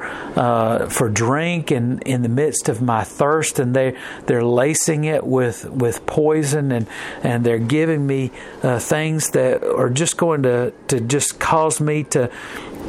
for 0.89 1.09
drink 1.09 1.71
in, 1.71 1.99
in 1.99 2.21
the 2.21 2.29
midst 2.29 2.69
of 2.69 2.81
my 2.81 3.03
thirst, 3.03 3.59
and 3.59 3.75
they 3.75 3.97
they're 4.25 4.43
lacing 4.43 5.03
it 5.03 5.25
with 5.25 5.65
with 5.69 6.05
poison, 6.05 6.71
and 6.71 6.87
and 7.23 7.45
they're 7.45 7.59
giving 7.59 8.05
me 8.05 8.31
things 8.61 9.31
that 9.31 9.63
are 9.63 9.89
just 9.89 10.17
going 10.17 10.43
to 10.43 10.73
to 10.87 10.99
just 10.99 11.39
cause 11.39 11.79
me 11.79 12.03
to 12.05 12.31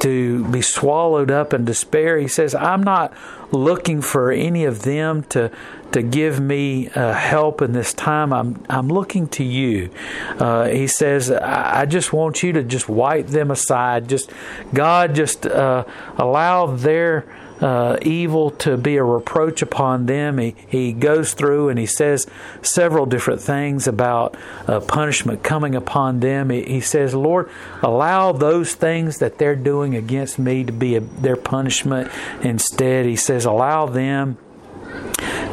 to 0.00 0.44
be 0.50 0.62
swallowed 0.62 1.30
up 1.30 1.54
in 1.54 1.64
despair. 1.64 2.18
He 2.18 2.28
says, 2.28 2.54
I'm 2.54 2.82
not 2.82 3.12
looking 3.52 4.00
for 4.00 4.30
any 4.30 4.64
of 4.64 4.82
them 4.82 5.22
to 5.24 5.50
to 5.92 6.02
give 6.02 6.38
me 6.38 6.88
uh, 6.90 7.12
help 7.12 7.60
in 7.60 7.72
this 7.72 7.92
time. 7.92 8.32
I'm 8.32 8.64
I'm 8.68 8.88
looking 8.88 9.26
to 9.28 9.44
you. 9.44 9.90
Uh, 10.38 10.68
he 10.68 10.86
says, 10.86 11.30
I, 11.30 11.80
I, 11.80 11.86
just 11.86 12.12
want 12.12 12.42
you 12.42 12.52
to 12.52 12.62
just 12.62 12.88
wipe 12.88 13.26
them 13.26 13.50
aside. 13.50 14.08
Just 14.08 14.30
God, 14.72 15.14
just 15.14 15.46
uh, 15.46 15.84
allow 16.16 16.66
their 16.66 17.24
uh, 17.61 17.99
evil 18.03 18.51
to 18.51 18.77
be 18.77 18.96
a 18.96 19.05
reproach 19.05 19.62
upon 19.62 20.07
them. 20.07 20.38
He, 20.38 20.55
he 20.68 20.92
goes 20.92 21.35
through 21.35 21.68
and 21.68 21.79
he 21.79 21.87
says 21.87 22.27
several 22.62 23.07
different 23.07 23.40
things 23.40 23.87
about 23.87 24.37
uh, 24.66 24.81
punishment 24.81 25.42
coming 25.42 25.75
upon 25.75 26.20
them. 26.20 26.51
He, 26.51 26.62
he, 26.62 26.81
says, 26.81 27.14
Lord, 27.14 27.51
allow 27.83 28.33
those 28.33 28.75
things 28.75 29.18
that 29.18 29.38
they're 29.38 29.57
doing 29.57 29.94
against 29.94 30.38
me 30.38 30.64
to 30.64 30.73
be 30.73 30.96
a, 30.96 31.01
their 31.01 31.37
punishment 31.37 32.11
instead. 32.42 33.07
He 33.07 33.16
says, 33.16 33.44
allow 33.44 33.87
them 33.87 34.38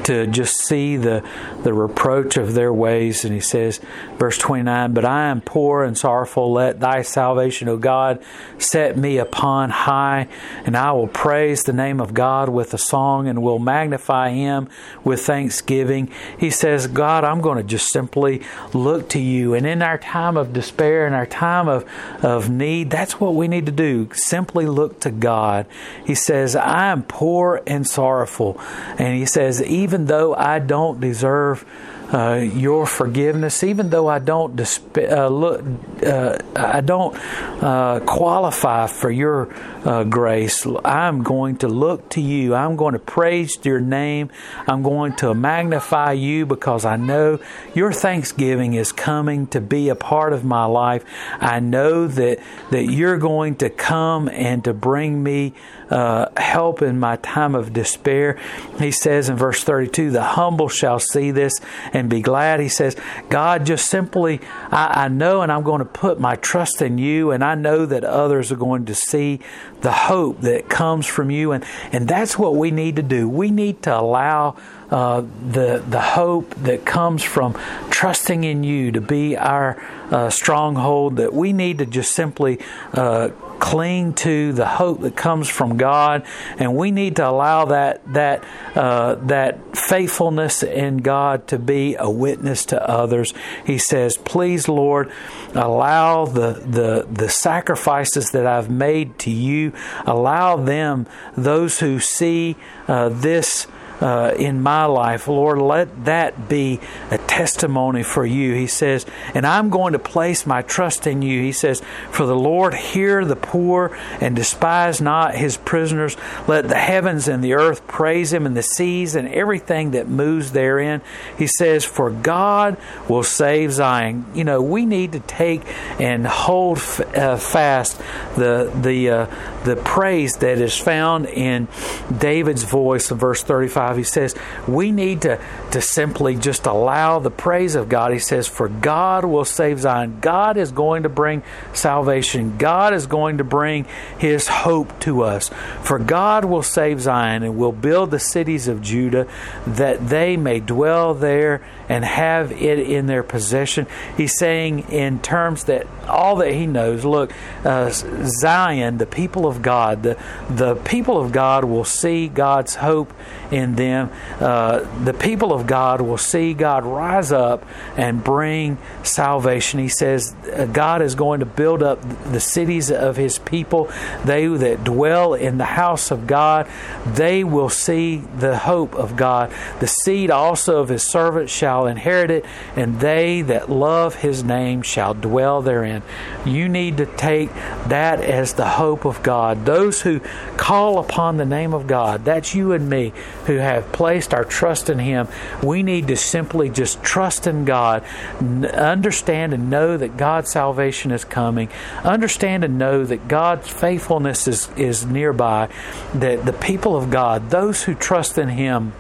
to 0.08 0.28
just 0.28 0.58
see 0.58 0.98
the 0.98 1.24
the 1.64 1.74
reproach 1.74 2.38
of 2.38 2.54
their 2.54 2.72
ways. 2.72 3.26
And 3.26 3.34
he 3.34 3.40
says, 3.40 3.80
verse 4.18 4.38
29, 4.38 4.94
But 4.94 5.06
I 5.06 5.26
am 5.26 5.42
poor 5.42 5.84
and 5.84 5.98
sorrowful. 5.98 6.54
Let 6.54 6.80
thy 6.80 7.02
salvation, 7.02 7.68
O 7.68 7.78
God, 7.78 8.24
set 8.58 8.98
me 8.98 9.18
upon 9.18 9.70
high, 9.70 10.28
and 10.66 10.78
I 10.78 10.92
will 10.92 11.08
praise 11.08 11.64
the 11.64 11.74
name 11.74 12.00
of 12.00 12.14
God 12.14 12.50
with 12.50 12.74
a 12.74 12.78
song 12.78 13.28
and 13.28 13.42
will 13.42 13.60
magnify 13.60 14.30
him 14.30 14.70
with 15.04 15.26
thanksgiving. 15.26 16.10
He 16.38 16.50
says, 16.50 16.88
God, 16.88 17.24
I'm 17.24 17.42
going 17.42 17.58
to 17.58 17.64
just 17.64 17.92
simply 17.92 18.42
look 18.74 19.10
to 19.10 19.20
you. 19.20 19.54
And 19.54 19.66
in 19.66 19.82
our 19.82 19.98
time 19.98 20.38
of 20.38 20.54
despair, 20.54 21.08
in 21.08 21.14
our 21.14 21.26
time 21.26 21.68
of, 21.68 21.90
of 22.24 22.50
need, 22.50 22.90
that's 22.90 23.20
what 23.20 23.36
we 23.36 23.48
need 23.48 23.66
to 23.66 23.72
do. 23.72 24.10
Simply 24.14 24.66
look 24.66 25.00
to 25.02 25.12
God. 25.12 25.66
He 26.06 26.16
says, 26.16 26.56
I 26.56 26.88
am 26.88 27.04
poor 27.04 27.62
and 27.68 27.88
sorrowful. 27.88 28.60
And 28.98 29.18
he 29.18 29.26
says, 29.26 29.62
even 29.62 29.97
though 30.06 30.36
I 30.36 30.60
don't 30.60 31.00
deserve 31.00 31.66
uh, 32.14 32.36
your 32.36 32.86
forgiveness, 32.86 33.64
even 33.64 33.90
though 33.90 34.08
I 34.08 34.20
don't 34.20 34.56
disp- 34.56 34.98
uh, 34.98 35.28
look, 35.28 35.64
uh, 36.06 36.38
I 36.56 36.82
don't 36.82 37.14
uh, 37.62 38.00
qualify 38.06 38.88
for 38.88 39.12
your 39.12 39.54
uh, 39.88 40.04
grace. 40.04 40.68
I'm 40.84 41.24
going 41.24 41.56
to 41.60 41.70
look 41.70 42.10
to 42.10 42.22
you. 42.22 42.54
I'm 42.54 42.76
going 42.76 42.92
to 42.92 43.00
praise 43.00 43.58
your 43.64 43.80
name. 43.80 44.30
I'm 44.68 44.84
going 44.84 45.16
to 45.18 45.34
magnify 45.34 46.12
you 46.12 46.46
because 46.46 46.84
I 46.84 46.98
know 46.98 47.40
your 47.74 47.94
thanksgiving 47.94 48.74
is 48.74 48.92
coming 48.92 49.48
to 49.48 49.62
be 49.62 49.88
a 49.88 49.96
part 49.96 50.34
of 50.34 50.44
my 50.44 50.66
life. 50.66 51.06
I 51.40 51.62
know 51.62 52.06
that 52.08 52.40
that 52.70 52.92
you're 52.92 53.18
going 53.18 53.56
to 53.56 53.70
come 53.70 54.28
and 54.28 54.62
to 54.66 54.74
bring 54.74 55.24
me 55.24 55.54
uh, 55.90 56.28
help 56.36 56.82
in 56.82 57.00
my 57.00 57.16
time 57.18 57.56
of 57.56 57.72
despair. 57.72 58.38
He 58.80 58.92
says 58.92 59.30
in 59.30 59.38
verse 59.38 59.64
32, 59.64 60.12
the 60.12 60.24
humble 60.24 60.68
shall 60.68 61.00
see 61.00 61.32
this 61.32 61.54
and 61.94 62.10
be 62.10 62.22
glad. 62.22 62.60
He 62.60 62.68
says, 62.68 62.96
God, 63.30 63.66
just 63.66 63.90
simply, 63.90 64.42
I, 64.70 65.06
I 65.06 65.08
know 65.08 65.42
and 65.42 65.52
I'm 65.52 65.64
going 65.64 65.80
to 65.80 65.86
put 65.86 66.20
my 66.20 66.36
trust 66.36 66.82
in 66.82 66.98
you, 66.98 67.32
and 67.32 67.44
I 67.44 67.56
know 67.56 67.86
that 67.86 68.04
others 68.04 68.52
are 68.52 68.58
going 68.58 68.86
to 68.86 68.96
see 68.96 69.40
the 69.82 69.92
hope 69.92 70.42
that 70.42 70.70
comes 70.70 71.06
from 71.06 71.30
you. 71.30 71.52
And, 71.52 71.64
and 71.92 72.08
that's 72.08 72.38
what 72.38 72.56
we 72.56 72.72
need 72.72 72.96
to 72.96 73.04
do. 73.04 73.30
We 73.30 73.52
need 73.52 73.84
to 73.84 73.98
allow 73.98 74.56
uh, 74.90 75.22
the 75.22 75.84
the 75.86 76.00
hope 76.00 76.56
that 76.56 76.86
comes 76.86 77.22
from 77.22 77.54
trusting 77.90 78.46
in 78.46 78.64
you 78.64 78.92
to 78.94 79.02
be 79.02 79.36
our 79.36 79.82
uh, 80.12 80.30
stronghold. 80.30 81.18
That 81.18 81.34
we 81.34 81.52
need 81.52 81.80
to 81.80 81.86
just 81.86 82.14
simply 82.14 82.60
uh, 82.94 83.30
cling 83.60 84.14
to 84.14 84.54
the 84.54 84.66
hope 84.66 85.02
that 85.02 85.16
comes 85.16 85.50
from 85.50 85.78
God, 85.78 86.26
and 86.58 86.76
we 86.76 86.92
need 86.92 87.16
to 87.18 87.28
allow 87.28 87.66
that 87.66 88.02
that 88.14 88.44
uh, 88.76 89.16
that 89.16 89.78
faithfulness 89.78 90.64
in 90.64 90.98
God 90.98 91.48
to 91.48 91.60
be 91.60 91.96
a 91.98 92.10
witness 92.10 92.66
to 92.66 92.90
others. 92.90 93.34
He 93.66 93.78
says, 93.78 94.18
"Please, 94.18 94.68
Lord, 94.68 95.12
allow 95.54 96.26
the 96.26 96.54
the 96.54 97.08
the 97.10 97.30
sacrifices 97.30 98.32
that 98.32 98.46
I've 98.46 98.70
made 98.70 99.20
to 99.20 99.32
you, 99.32 99.74
allow 100.06 100.58
them 100.58 101.08
those 101.36 101.80
who 101.80 102.00
see 102.00 102.56
uh, 102.88 103.10
this." 103.10 103.68
Uh, 104.02 104.34
in 104.38 104.62
my 104.62 104.86
life. 104.86 105.28
Lord, 105.28 105.60
let 105.60 106.06
that 106.06 106.48
be 106.48 106.80
a 107.10 107.18
testimony 107.18 108.04
for 108.04 108.26
you. 108.26 108.54
He 108.54 108.68
says, 108.68 109.06
and 109.34 109.46
I'm 109.46 109.70
going 109.70 109.94
to 109.94 110.00
place 110.00 110.46
my 110.46 110.62
trust 110.62 111.08
in 111.08 111.22
you. 111.22 111.42
He 111.42 111.52
says, 111.52 111.82
For 112.12 112.26
the 112.26 112.36
Lord 112.36 112.74
hear 112.74 113.26
the 113.26 113.36
poor 113.36 113.98
and 114.22 114.36
despise 114.36 115.02
not 115.02 115.36
his 115.36 115.58
prisoners. 115.58 116.16
Let 116.48 116.68
the 116.68 116.78
heavens 116.78 117.28
and 117.28 117.44
the 117.44 117.54
earth 117.54 117.88
praise 117.88 118.34
him, 118.34 118.46
and 118.46 118.56
the 118.56 118.64
seas 118.64 119.16
and 119.16 119.28
everything 119.28 119.92
that 119.92 120.08
moves 120.08 120.52
therein. 120.52 121.02
He 121.38 121.48
says, 121.48 121.84
For 121.86 122.10
God 122.10 122.78
will 123.08 123.24
save 123.24 123.72
Zion. 123.74 124.26
You 124.34 124.44
know, 124.44 124.62
we 124.62 124.86
need 124.86 125.14
to 125.14 125.20
take 125.20 125.62
and 126.00 126.26
hold 126.28 126.78
uh, 126.78 127.38
fast 127.38 127.98
the 128.36 128.72
the 128.82 129.10
uh, 129.10 129.26
the 129.64 129.76
praise 129.76 130.38
that 130.38 130.60
is 130.60 130.78
found 130.78 131.26
in 131.26 131.68
David's 132.16 132.64
voice 132.64 133.12
in 133.12 133.18
verse 133.18 133.44
35 133.44 133.87
5, 133.88 133.98
he 133.98 134.04
says, 134.04 134.36
we 134.68 134.92
need 134.92 135.22
to, 135.22 135.40
to 135.72 135.82
simply 135.82 136.36
just 136.36 136.66
allow 136.66 137.20
the 137.20 137.32
praise 137.32 137.76
of 137.76 137.90
God. 137.90 138.12
He 138.12 138.20
says, 138.20 138.48
For 138.48 138.68
God 138.68 139.24
will 139.26 139.46
save 139.46 139.80
Zion. 139.80 140.20
God 140.20 140.58
is 140.58 140.72
going 140.72 141.04
to 141.04 141.10
bring 141.10 141.44
salvation. 141.74 142.58
God 142.58 142.94
is 142.94 143.08
going 143.08 143.38
to 143.38 143.44
bring 143.44 143.86
his 144.18 144.48
hope 144.48 145.00
to 145.02 145.24
us. 145.24 145.50
For 145.84 146.00
God 146.00 146.46
will 146.46 146.64
save 146.64 147.02
Zion 147.02 147.44
and 147.44 147.58
will 147.58 147.72
build 147.72 148.12
the 148.12 148.20
cities 148.20 148.68
of 148.68 148.82
Judah 148.82 149.28
that 149.66 150.10
they 150.10 150.38
may 150.38 150.60
dwell 150.60 151.14
there 151.14 151.62
and 151.90 152.04
have 152.04 152.52
it 152.52 152.80
in 152.80 153.06
their 153.08 153.24
possession. 153.24 153.88
He's 154.16 154.38
saying 154.38 154.92
in 154.92 155.20
terms 155.22 155.66
that 155.66 155.88
all 156.08 156.38
that 156.38 156.54
he 156.54 156.66
knows, 156.66 157.06
look, 157.06 157.32
uh, 157.64 157.90
Zion, 157.92 158.98
the 158.98 159.06
people 159.06 159.46
of 159.46 159.62
God, 159.62 160.04
the, 160.04 160.18
the 160.50 160.76
people 160.76 161.20
of 161.20 161.32
God 161.32 161.64
will 161.64 161.86
see 161.86 162.28
God's 162.28 162.76
hope 162.76 163.14
in 163.52 163.76
them. 163.76 164.12
Uh, 164.40 164.80
the 165.04 165.14
people 165.14 165.54
of 165.54 165.68
God 165.68 166.02
will 166.02 166.18
see 166.18 166.54
God 166.54 166.86
rise 166.86 167.32
up 167.32 167.66
and 167.96 168.24
bring 168.24 168.78
salvation. 169.04 169.80
He 169.80 169.88
says 169.88 170.36
uh, 170.54 170.66
God 170.66 171.02
is 171.02 171.16
going 171.16 171.40
to 171.40 171.46
build 171.46 171.84
up 171.84 172.02
the 172.32 172.40
cities 172.40 172.92
of 172.92 173.16
his 173.16 173.40
people. 173.40 173.92
They 174.26 174.48
that 174.48 174.84
dwell 174.84 175.34
in 175.34 175.58
the 175.58 175.66
house 175.66 176.12
of 176.12 176.28
God, 176.28 176.70
they 177.06 177.44
will 177.44 177.70
see 177.70 178.18
the 178.18 178.58
hope 178.58 178.96
of 178.96 179.16
God. 179.16 179.52
The 179.80 179.88
seed 179.88 180.32
also 180.32 180.80
of 180.80 180.90
his 180.90 181.04
servant 181.04 181.50
shall 181.50 181.77
inherit 181.86 182.32
it, 182.32 182.46
and 182.76 183.00
they 183.00 183.42
that 183.44 183.70
love 183.70 184.16
his 184.16 184.44
name 184.44 184.82
shall 184.82 185.14
dwell 185.14 185.62
therein. 185.62 186.02
You 186.46 186.68
need 186.68 186.98
to 186.98 187.06
take 187.06 187.54
that 187.88 188.20
as 188.22 188.54
the 188.54 188.68
hope 188.68 189.06
of 189.06 189.22
God. 189.24 189.66
Those 189.66 190.02
who 190.02 190.22
call 190.58 191.00
upon 191.00 191.38
the 191.38 191.46
name 191.46 191.74
of 191.74 191.88
God, 191.88 192.26
that's 192.26 192.56
you 192.56 192.72
and 192.72 192.90
me, 192.90 193.14
who 193.46 193.58
have 193.58 193.92
placed 193.92 194.34
our 194.34 194.44
trust 194.44 194.90
in 194.90 195.00
Him, 195.00 195.28
we 195.64 195.84
need 195.84 196.08
to 196.08 196.16
simply 196.16 196.70
just 196.70 197.04
trust 197.04 197.48
in 197.48 197.66
God, 197.66 198.04
understand 198.42 199.54
and 199.54 199.70
know 199.70 199.98
that 199.98 200.18
God's 200.18 200.52
salvation 200.52 201.12
is 201.12 201.24
coming, 201.24 201.70
understand 202.04 202.64
and 202.64 202.80
know 202.80 203.06
that 203.06 203.28
God's 203.28 203.68
faithfulness 203.70 204.48
is, 204.48 204.70
is 204.78 205.06
nearby, 205.06 205.70
that 206.14 206.46
the 206.46 206.54
people 206.54 206.96
of 206.96 207.10
God, 207.10 207.50
those 207.50 207.84
who 207.84 207.94
trust 207.94 208.38
in 208.38 208.50
Him, 208.50 208.94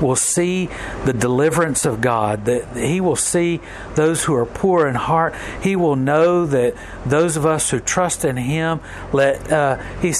will 0.00 0.16
see 0.16 0.68
the 1.04 1.12
deliverance 1.12 1.84
of 1.84 2.00
God, 2.00 2.44
that 2.46 2.76
he 2.76 3.00
will 3.00 3.16
see 3.16 3.60
those 3.94 4.24
who 4.24 4.34
are 4.34 4.46
poor 4.46 4.86
in 4.86 4.94
heart. 4.94 5.34
He 5.62 5.76
will 5.76 5.96
know 5.96 6.46
that 6.46 6.74
those 7.06 7.36
of 7.36 7.46
us 7.46 7.70
who 7.70 7.80
trust 7.80 8.24
in 8.24 8.36
him, 8.36 8.80
let 9.12 9.50
uh, 9.50 9.76
he 10.00 10.12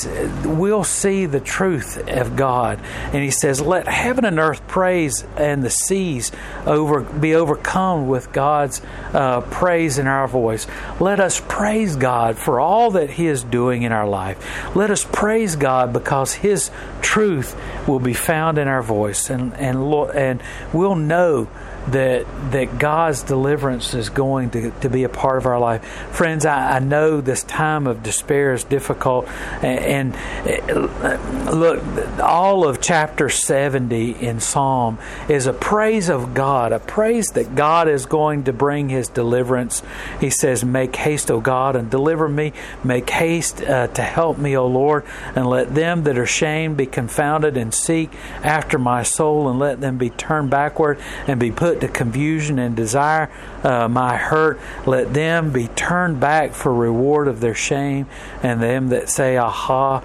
will 0.45 0.85
see 0.85 1.27
the 1.27 1.41
truth 1.41 2.09
of 2.09 2.37
God. 2.37 2.81
And 3.13 3.23
he 3.23 3.31
says, 3.31 3.61
"Let 3.61 3.89
heaven 3.89 4.25
and 4.25 4.39
earth 4.39 4.67
praise, 4.67 5.25
and 5.37 5.63
the 5.63 5.71
seas 5.71 6.33
over 6.67 7.01
be 7.01 7.35
overcome 7.35 8.09
with 8.09 8.33
God's 8.33 8.81
uh, 9.13 9.41
praise 9.43 9.99
in 9.99 10.07
our 10.07 10.29
voice. 10.29 10.67
Let 11.01 11.21
us 11.21 11.41
praise 11.49 11.97
God 11.97 12.37
for 12.39 12.61
all 12.61 12.93
that 12.93 13.11
He 13.11 13.27
is 13.27 13.43
doing 13.43 13.83
in 13.83 13.93
our 13.93 14.09
life. 14.09 14.77
Let 14.77 14.91
us 14.91 15.05
praise 15.05 15.57
God 15.57 15.93
because 15.93 16.35
His 16.35 16.71
truth 16.99 17.57
will 17.87 18.01
be 18.01 18.15
found 18.15 18.59
in 18.59 18.69
our 18.69 18.83
voice, 18.83 19.31
and 19.31 19.55
and 19.55 19.93
and 20.15 20.43
we'll 20.73 20.97
know 20.97 21.49
that 21.93 22.27
that 22.51 22.79
God's 22.79 23.23
deliverance 23.23 23.95
is 23.95 24.11
going 24.11 24.51
to, 24.51 24.71
to 24.81 24.89
be 24.89 25.05
a 25.05 25.09
part 25.09 25.39
of 25.39 25.47
our 25.47 25.59
life. 25.59 25.85
Friends, 26.13 26.47
I, 26.47 26.77
I 26.77 26.79
know 26.79 27.21
this 27.21 27.43
time 27.43 27.87
of 27.87 28.03
despair 28.03 28.53
is 28.55 28.65
difficult, 28.65 29.29
and, 29.63 30.15
and, 30.15 31.55
look, 31.55 31.83
all 32.21 32.67
of 32.67 32.81
chapter 32.81 33.29
70 33.29 34.13
in 34.13 34.41
Psalm 34.41 34.99
is 35.29 35.47
a 35.47 35.53
praise 35.53 36.09
of 36.09 36.35
God, 36.35 36.73
a 36.73 36.79
praise 36.79 37.29
that 37.29 37.55
God 37.55 37.89
is 37.89 38.07
going 38.07 38.45
to 38.45 38.53
bring 38.53 38.89
His 38.89 39.09
deliverance. 39.09 39.83
He 40.21 40.31
says, 40.31 40.65
Make 40.65 40.97
haste, 40.97 41.31
O 41.31 41.41
God, 41.41 41.77
and 41.77 41.91
deliver 41.91 42.29
me. 42.29 42.53
Make 42.85 43.11
haste 43.11 43.63
uh, 43.63 43.89
to 43.89 44.03
help 44.03 44.39
me, 44.39 44.57
O 44.57 44.67
Lord, 44.67 45.05
and 45.35 45.47
let 45.47 45.75
them 45.75 46.05
that 46.05 46.19
are 46.19 46.27
shamed 46.27 46.77
be 46.77 46.87
confounded 46.87 47.57
and 47.57 47.73
seek 47.73 48.11
after 48.43 48.79
my 48.79 49.03
soul, 49.03 49.49
and 49.49 49.59
let 49.59 49.81
them 49.81 49.99
be 49.99 50.11
turned 50.11 50.51
backward 50.51 50.99
and 51.27 51.39
be 51.39 51.51
put 51.51 51.78
to 51.81 51.89
confusion 51.89 52.59
and 52.59 52.77
desire 52.77 53.31
uh, 53.63 53.89
my 53.89 54.17
hurt. 54.17 54.61
Let 54.87 55.15
them 55.15 55.53
be 55.53 55.69
turned 55.69 56.21
back 56.21 56.53
for 56.53 56.73
reward 56.73 57.29
of 57.29 57.41
their 57.41 57.55
shame, 57.55 58.07
and 58.43 58.63
them 58.63 58.89
that 58.89 59.09
say, 59.09 59.37
Aha. 59.37 60.03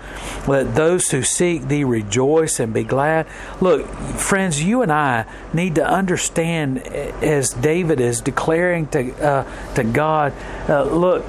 Let 0.48 0.76
those 0.76 1.10
who 1.12 1.24
seek 1.24 1.68
thee 1.68 1.84
rejoice 1.84 2.60
and 2.60 2.74
be 2.74 2.84
glad. 2.84 3.28
Look, 3.62 3.88
friends, 3.88 4.64
you 4.64 4.82
and 4.82 4.92
I 4.92 5.26
need 5.54 5.76
to 5.76 5.88
understand, 5.88 6.80
as 6.80 7.52
David 7.52 8.00
is 8.00 8.22
declaring 8.22 8.88
to, 8.88 9.14
uh, 9.24 9.74
to 9.76 9.84
God, 9.84 10.34
uh, 10.68 10.84
look, 10.84 11.26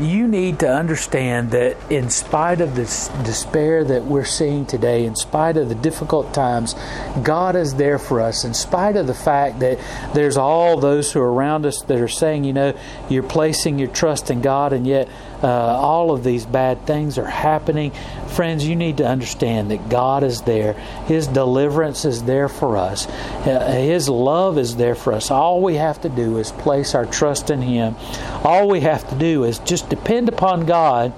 you 0.00 0.26
need 0.26 0.60
to 0.60 0.68
understand 0.68 1.50
that 1.50 1.76
in 1.90 2.10
spite 2.10 2.60
of 2.60 2.74
this 2.74 3.08
despair 3.24 3.84
that 3.84 4.04
we're 4.04 4.24
seeing 4.24 4.66
today, 4.66 5.04
in 5.04 5.16
spite 5.16 5.56
of 5.56 5.68
the 5.68 5.74
difficult 5.74 6.32
times, 6.32 6.74
God 7.22 7.56
is 7.56 7.74
there 7.74 7.98
for 7.98 8.20
us. 8.20 8.44
In 8.44 8.54
spite 8.54 8.96
of 8.96 9.06
the 9.06 9.14
fact 9.14 9.60
that 9.60 9.78
there's 10.14 10.36
all 10.36 10.78
those 10.78 11.12
who 11.12 11.20
are 11.20 11.32
around 11.32 11.66
us 11.66 11.82
that 11.82 12.00
are 12.00 12.08
saying, 12.08 12.44
you 12.44 12.52
know, 12.52 12.78
you're 13.08 13.22
placing 13.22 13.78
your 13.78 13.88
trust 13.88 14.30
in 14.30 14.40
God, 14.40 14.72
and 14.72 14.86
yet 14.86 15.08
uh, 15.42 15.48
all 15.48 16.12
of 16.12 16.24
these 16.24 16.46
bad 16.46 16.86
things 16.86 17.18
are 17.18 17.26
happening. 17.26 17.92
Friends, 18.28 18.66
you 18.66 18.76
need 18.76 18.98
to 18.98 19.06
understand 19.06 19.70
that 19.70 19.88
God 19.88 20.24
is 20.24 20.42
there. 20.42 20.72
His 21.06 21.26
deliverance 21.26 22.04
is 22.04 22.24
there 22.24 22.48
for 22.48 22.76
us. 22.76 23.06
Uh, 23.06 23.72
His 23.72 24.08
love 24.08 24.58
is 24.58 24.76
there 24.76 24.94
for 24.94 25.12
us. 25.12 25.30
All 25.30 25.62
we 25.62 25.74
have 25.74 26.00
to 26.02 26.08
do 26.08 26.38
is 26.38 26.52
place 26.52 26.94
our 26.94 27.06
trust 27.06 27.50
in 27.50 27.60
Him. 27.60 27.96
All 28.44 28.68
we 28.68 28.80
have 28.80 29.08
to 29.10 29.14
do 29.14 29.44
is 29.44 29.58
just 29.60 29.88
depend 29.88 30.28
upon 30.28 30.66
God 30.66 31.12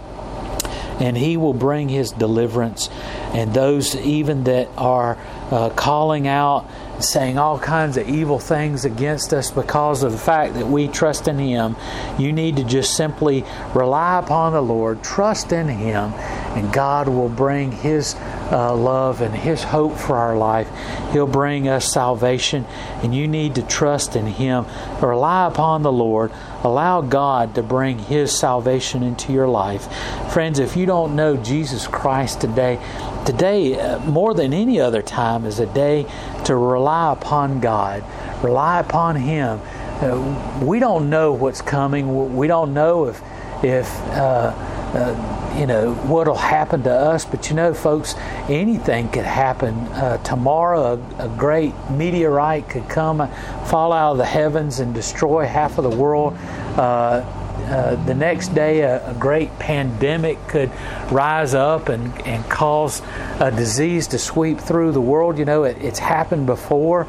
and 1.01 1.17
He 1.17 1.37
will 1.37 1.55
bring 1.55 1.89
His 1.89 2.11
deliverance. 2.11 2.89
And 3.33 3.55
those 3.55 3.95
even 3.97 4.45
that 4.45 4.69
are 4.77 5.17
uh, 5.51 5.71
calling 5.71 6.27
out, 6.27 6.69
saying 7.01 7.39
all 7.39 7.59
kinds 7.59 7.97
of 7.97 8.09
evil 8.09 8.39
things 8.39 8.85
against 8.85 9.33
us 9.33 9.51
because 9.51 10.03
of 10.03 10.13
the 10.13 10.19
fact 10.19 10.55
that 10.55 10.67
we 10.67 10.89
trust 10.89 11.29
in 11.29 11.39
Him, 11.39 11.77
you 12.19 12.33
need 12.33 12.57
to 12.57 12.65
just 12.65 12.97
simply 12.97 13.45
rely 13.75 14.19
upon 14.19 14.53
the 14.53 14.61
Lord, 14.61 15.03
trust 15.03 15.53
in 15.53 15.69
Him, 15.69 16.13
and 16.55 16.73
God 16.73 17.09
will 17.09 17.29
bring 17.29 17.73
His 17.73 18.15
uh, 18.51 18.75
love 18.75 19.21
and 19.21 19.35
His 19.35 19.63
hope 19.63 19.97
for 19.97 20.17
our 20.17 20.37
life. 20.37 20.69
He'll 21.13 21.27
bring 21.27 21.69
us 21.69 21.93
salvation, 21.93 22.65
and 23.03 23.15
you 23.15 23.29
need 23.29 23.55
to 23.57 23.63
trust 23.63 24.17
in 24.17 24.27
Him. 24.27 24.67
Rely 25.01 25.47
upon 25.47 25.83
the 25.83 25.93
Lord. 25.93 26.33
Allow 26.65 27.03
God 27.03 27.55
to 27.55 27.63
bring 27.63 27.99
His 27.99 28.37
salvation 28.37 29.03
into 29.03 29.33
your 29.33 29.49
life. 29.49 29.87
Friends, 30.33 30.59
if 30.59 30.77
you 30.77 30.87
don't 30.87 31.15
know 31.15 31.37
Jesus 31.37 31.87
Christ 31.87 32.41
today, 32.41 32.79
today, 33.25 33.79
uh, 33.79 33.99
more 34.01 34.35
than 34.35 34.53
any 34.53 34.81
other 34.81 35.03
time, 35.03 35.45
is 35.45 35.61
a 35.61 35.67
day 35.67 36.07
to 36.45 36.57
rely 36.57 37.13
upon 37.13 37.61
God, 37.61 38.03
rely 38.43 38.81
upon 38.81 39.17
Him. 39.17 39.61
Uh, 40.01 40.61
we 40.63 40.79
don't 40.79 41.11
know 41.11 41.33
what's 41.33 41.61
coming. 41.61 42.37
We 42.37 42.47
don't 42.47 42.73
know 42.73 43.07
if 43.07 43.21
if 43.63 43.93
uh, 44.13 44.53
uh, 44.95 45.55
you 45.59 45.67
know 45.67 45.95
what'll 45.95 46.35
happen 46.35 46.83
to 46.85 46.93
us. 46.93 47.25
But 47.25 47.49
you 47.49 47.57
know, 47.57 47.75
folks, 47.75 48.15
anything 48.49 49.09
could 49.09 49.25
happen 49.25 49.75
uh, 49.89 50.19
tomorrow. 50.23 51.01
A, 51.19 51.27
a, 51.27 51.29
great 51.37 51.75
meteorite 51.91 52.69
could 52.69 52.89
come, 52.89 53.19
fall 53.67 53.93
out 53.93 54.13
of 54.13 54.19
the 54.19 54.27
heavens, 54.27 54.81
and 54.81 54.95
destroy 54.95 55.47
half 55.47 55.79
of 55.79 55.85
the 55.85 55.97
world. 55.97 56.37
Uh, 56.77 57.25
uh, 57.59 58.03
the 58.07 58.15
next 58.15 58.55
day, 58.55 58.81
a, 58.81 59.11
a, 59.11 59.15
great 59.15 59.57
pandemic 59.59 60.39
could 60.49 60.71
rise 61.11 61.55
up 61.55 61.89
and, 61.91 62.19
and 62.27 62.43
cause 62.49 63.03
a 63.41 63.51
disease 63.51 64.07
to 64.07 64.19
sweep 64.19 64.59
through 64.59 64.93
the 64.93 65.01
world. 65.01 65.39
You 65.39 65.45
know, 65.45 65.65
it, 65.65 65.77
it's 65.83 65.99
happened 65.99 66.47
before 66.47 67.05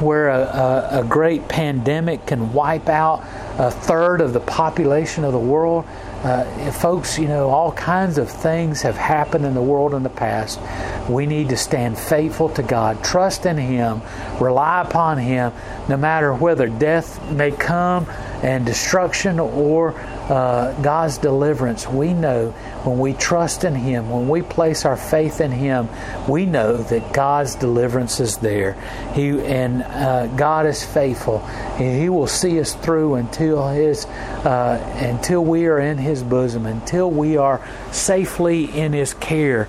where 0.00 0.30
a, 0.30 0.40
a, 0.40 1.00
a 1.00 1.04
great 1.04 1.48
pandemic 1.48 2.24
can 2.24 2.52
wipe 2.54 2.88
out 2.88 3.24
a 3.58 3.70
third 3.70 4.22
of 4.22 4.32
the 4.32 4.40
population 4.40 5.24
of 5.24 5.32
the 5.32 5.38
world. 5.38 5.84
Uh, 6.22 6.70
folks, 6.72 7.18
you 7.18 7.26
know, 7.26 7.48
all 7.48 7.72
kinds 7.72 8.18
of 8.18 8.30
things 8.30 8.82
have 8.82 8.96
happened 8.96 9.46
in 9.46 9.54
the 9.54 9.62
world 9.62 9.94
in 9.94 10.02
the 10.02 10.10
past. 10.10 10.60
We 11.08 11.24
need 11.24 11.48
to 11.48 11.56
stand 11.56 11.98
faithful 11.98 12.50
to 12.50 12.62
God, 12.62 13.02
trust 13.02 13.46
in 13.46 13.56
Him, 13.56 14.02
rely 14.38 14.82
upon 14.82 15.16
Him, 15.16 15.52
no 15.88 15.96
matter 15.96 16.34
whether 16.34 16.68
death 16.68 17.22
may 17.32 17.50
come 17.50 18.06
and 18.42 18.66
destruction 18.66 19.40
or 19.40 19.92
uh, 20.30 20.80
God's 20.80 21.18
deliverance. 21.18 21.88
We 21.88 22.14
know 22.14 22.50
when 22.84 22.98
we 22.98 23.12
trust 23.14 23.64
in 23.64 23.74
Him, 23.74 24.10
when 24.10 24.28
we 24.28 24.42
place 24.42 24.84
our 24.84 24.96
faith 24.96 25.40
in 25.40 25.50
Him, 25.50 25.88
we 26.28 26.46
know 26.46 26.76
that 26.76 27.12
God's 27.12 27.56
deliverance 27.56 28.20
is 28.20 28.36
there. 28.38 28.74
He 29.14 29.40
and 29.40 29.82
uh, 29.82 30.28
God 30.28 30.66
is 30.66 30.84
faithful. 30.84 31.40
He 31.76 32.08
will 32.08 32.28
see 32.28 32.60
us 32.60 32.74
through 32.74 33.16
until 33.16 33.68
His 33.68 34.06
uh, 34.06 34.80
until 35.00 35.44
we 35.44 35.66
are 35.66 35.80
in 35.80 35.98
His 35.98 36.22
bosom, 36.22 36.64
until 36.64 37.10
we 37.10 37.36
are 37.36 37.60
safely 37.90 38.64
in 38.64 38.92
His 38.92 39.14
care. 39.14 39.68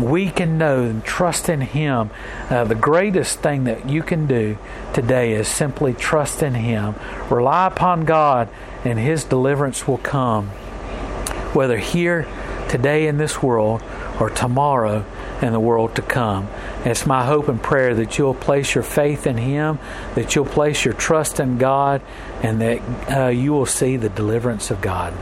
We 0.00 0.30
can 0.30 0.58
know 0.58 0.82
and 0.82 1.04
trust 1.04 1.48
in 1.48 1.60
Him. 1.60 2.10
Uh, 2.48 2.64
the 2.64 2.74
greatest 2.74 3.40
thing 3.40 3.64
that 3.64 3.88
you 3.88 4.02
can 4.02 4.26
do 4.26 4.58
today 4.94 5.32
is 5.32 5.48
simply 5.48 5.92
trust 5.92 6.42
in 6.42 6.54
Him. 6.54 6.94
Rely 7.30 7.66
upon 7.66 8.04
God, 8.04 8.48
and 8.84 8.98
His 8.98 9.24
deliverance 9.24 9.88
will 9.88 9.98
come. 9.98 10.48
Whether 11.54 11.78
here, 11.78 12.26
today 12.68 13.06
in 13.06 13.18
this 13.18 13.42
world, 13.42 13.82
or 14.20 14.30
tomorrow 14.30 15.04
in 15.40 15.52
the 15.52 15.60
world 15.60 15.94
to 15.94 16.02
come. 16.02 16.48
it's 16.84 17.06
my 17.06 17.24
hope 17.24 17.48
and 17.48 17.62
prayer 17.62 17.94
that 17.94 18.18
you'll 18.18 18.34
place 18.34 18.74
your 18.74 18.82
faith 18.82 19.26
in 19.26 19.36
Him, 19.36 19.78
that 20.14 20.34
you'll 20.34 20.44
place 20.44 20.84
your 20.84 20.94
trust 20.94 21.38
in 21.38 21.58
God, 21.58 22.02
and 22.42 22.60
that 22.60 23.10
uh, 23.10 23.28
you 23.28 23.52
will 23.52 23.66
see 23.66 23.96
the 23.96 24.08
deliverance 24.08 24.70
of 24.70 24.80
God. 24.80 25.14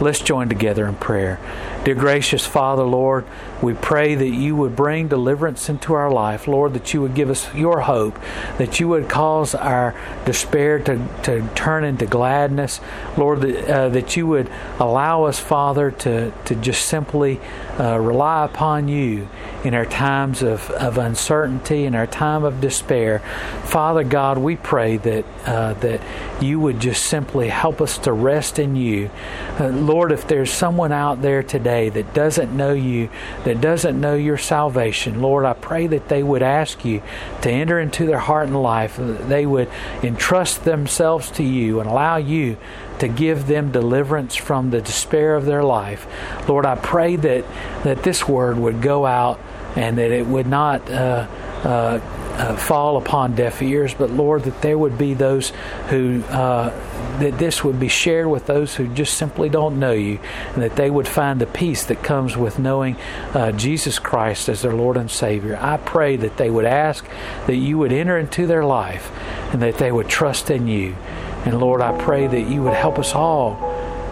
Let's 0.00 0.20
join 0.20 0.48
together 0.48 0.86
in 0.86 0.96
prayer. 0.96 1.38
Dear 1.84 1.96
gracious 1.96 2.46
Father, 2.46 2.84
Lord, 2.84 3.24
we 3.60 3.74
pray 3.74 4.14
that 4.14 4.28
you 4.28 4.54
would 4.54 4.76
bring 4.76 5.08
deliverance 5.08 5.68
into 5.68 5.94
our 5.94 6.12
life. 6.12 6.46
Lord, 6.46 6.74
that 6.74 6.94
you 6.94 7.00
would 7.02 7.16
give 7.16 7.28
us 7.28 7.52
your 7.56 7.80
hope, 7.80 8.16
that 8.58 8.78
you 8.78 8.86
would 8.86 9.08
cause 9.08 9.52
our 9.52 9.92
despair 10.24 10.78
to, 10.78 11.08
to 11.24 11.48
turn 11.56 11.82
into 11.82 12.06
gladness. 12.06 12.80
Lord, 13.16 13.40
that, 13.40 13.68
uh, 13.68 13.88
that 13.88 14.16
you 14.16 14.28
would 14.28 14.48
allow 14.78 15.24
us, 15.24 15.40
Father, 15.40 15.90
to, 15.90 16.30
to 16.44 16.54
just 16.54 16.86
simply 16.86 17.40
uh, 17.80 17.98
rely 17.98 18.44
upon 18.44 18.86
you 18.86 19.28
in 19.64 19.74
our 19.74 19.86
times 19.86 20.42
of, 20.42 20.70
of 20.70 20.98
uncertainty, 20.98 21.84
in 21.84 21.96
our 21.96 22.06
time 22.06 22.44
of 22.44 22.60
despair. 22.60 23.20
Father 23.64 24.04
God, 24.04 24.38
we 24.38 24.54
pray 24.54 24.98
that, 24.98 25.24
uh, 25.46 25.74
that 25.74 26.00
you 26.40 26.60
would 26.60 26.78
just 26.80 27.06
simply 27.06 27.48
help 27.48 27.80
us 27.80 27.98
to 27.98 28.12
rest 28.12 28.58
in 28.58 28.76
you. 28.76 29.10
Uh, 29.58 29.68
Lord, 29.68 30.12
if 30.12 30.26
there's 30.26 30.52
someone 30.52 30.92
out 30.92 31.22
there 31.22 31.42
today 31.72 31.88
that 31.88 32.14
doesn't 32.14 32.54
know 32.54 32.72
you, 32.72 33.08
that 33.44 33.60
doesn't 33.60 34.00
know 34.00 34.14
your 34.14 34.38
salvation, 34.38 35.22
Lord, 35.22 35.44
I 35.44 35.54
pray 35.54 35.86
that 35.86 36.08
they 36.08 36.22
would 36.22 36.42
ask 36.42 36.84
you 36.84 37.02
to 37.42 37.50
enter 37.50 37.80
into 37.80 38.06
their 38.06 38.18
heart 38.18 38.48
and 38.48 38.62
life, 38.62 38.96
that 38.96 39.28
they 39.28 39.46
would 39.46 39.70
entrust 40.02 40.64
themselves 40.64 41.30
to 41.32 41.42
you 41.42 41.80
and 41.80 41.88
allow 41.88 42.16
you 42.16 42.56
to 42.98 43.08
give 43.08 43.46
them 43.46 43.72
deliverance 43.72 44.36
from 44.36 44.70
the 44.70 44.80
despair 44.80 45.34
of 45.34 45.46
their 45.46 45.64
life. 45.64 46.06
Lord, 46.48 46.66
I 46.66 46.76
pray 46.76 47.16
that, 47.16 47.44
that 47.84 48.02
this 48.02 48.28
word 48.28 48.58
would 48.58 48.82
go 48.82 49.06
out 49.06 49.40
and 49.74 49.96
that 49.98 50.10
it 50.10 50.26
would 50.26 50.46
not 50.46 50.88
uh, 50.90 51.26
uh, 51.64 52.00
uh, 52.34 52.56
fall 52.56 52.96
upon 52.96 53.34
deaf 53.34 53.62
ears, 53.62 53.94
but 53.94 54.10
Lord, 54.10 54.44
that 54.44 54.62
there 54.62 54.78
would 54.78 54.96
be 54.96 55.14
those 55.14 55.52
who, 55.88 56.22
uh, 56.24 56.70
that 57.18 57.38
this 57.38 57.62
would 57.62 57.78
be 57.78 57.88
shared 57.88 58.26
with 58.26 58.46
those 58.46 58.74
who 58.74 58.88
just 58.88 59.14
simply 59.14 59.48
don't 59.48 59.78
know 59.78 59.92
you, 59.92 60.18
and 60.54 60.62
that 60.62 60.76
they 60.76 60.90
would 60.90 61.06
find 61.06 61.40
the 61.40 61.46
peace 61.46 61.84
that 61.86 62.02
comes 62.02 62.36
with 62.36 62.58
knowing 62.58 62.96
uh, 63.34 63.52
Jesus 63.52 63.98
Christ 63.98 64.48
as 64.48 64.62
their 64.62 64.72
Lord 64.74 64.96
and 64.96 65.10
Savior. 65.10 65.58
I 65.60 65.76
pray 65.76 66.16
that 66.16 66.36
they 66.36 66.50
would 66.50 66.64
ask 66.64 67.04
that 67.46 67.56
you 67.56 67.78
would 67.78 67.92
enter 67.92 68.18
into 68.18 68.46
their 68.46 68.64
life 68.64 69.10
and 69.52 69.60
that 69.62 69.78
they 69.78 69.92
would 69.92 70.08
trust 70.08 70.50
in 70.50 70.66
you. 70.66 70.96
And 71.44 71.58
Lord, 71.60 71.80
I 71.80 71.96
pray 72.02 72.26
that 72.26 72.48
you 72.48 72.62
would 72.62 72.74
help 72.74 72.98
us 72.98 73.14
all 73.14 73.56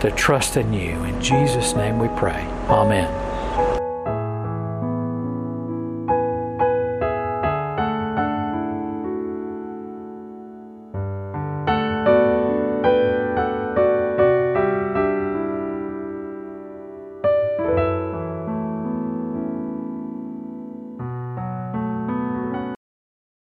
to 0.01 0.11
trust 0.11 0.57
in 0.57 0.73
you. 0.73 1.03
In 1.05 1.21
Jesus' 1.21 1.75
name 1.75 1.99
we 1.99 2.09
pray. 2.09 2.43
Amen. 2.69 3.20